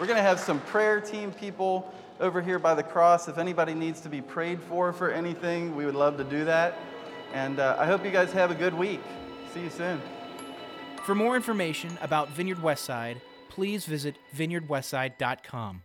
We're 0.00 0.06
going 0.06 0.16
to 0.16 0.22
have 0.22 0.40
some 0.40 0.58
prayer 0.62 1.00
team 1.00 1.30
people 1.30 1.94
over 2.18 2.42
here 2.42 2.58
by 2.58 2.74
the 2.74 2.82
cross. 2.82 3.28
If 3.28 3.38
anybody 3.38 3.72
needs 3.72 4.00
to 4.00 4.08
be 4.08 4.20
prayed 4.20 4.60
for 4.60 4.92
for 4.92 5.12
anything, 5.12 5.76
we 5.76 5.86
would 5.86 5.94
love 5.94 6.16
to 6.16 6.24
do 6.24 6.44
that. 6.46 6.76
And 7.32 7.60
uh, 7.60 7.76
I 7.78 7.86
hope 7.86 8.04
you 8.04 8.10
guys 8.10 8.32
have 8.32 8.50
a 8.50 8.54
good 8.54 8.74
week. 8.74 9.00
See 9.52 9.60
you 9.60 9.70
soon. 9.70 10.02
For 11.04 11.14
more 11.14 11.36
information 11.36 11.96
about 12.02 12.30
Vineyard 12.30 12.58
Westside, 12.58 13.20
please 13.48 13.86
visit 13.86 14.16
vineyardwestside.com. 14.36 15.83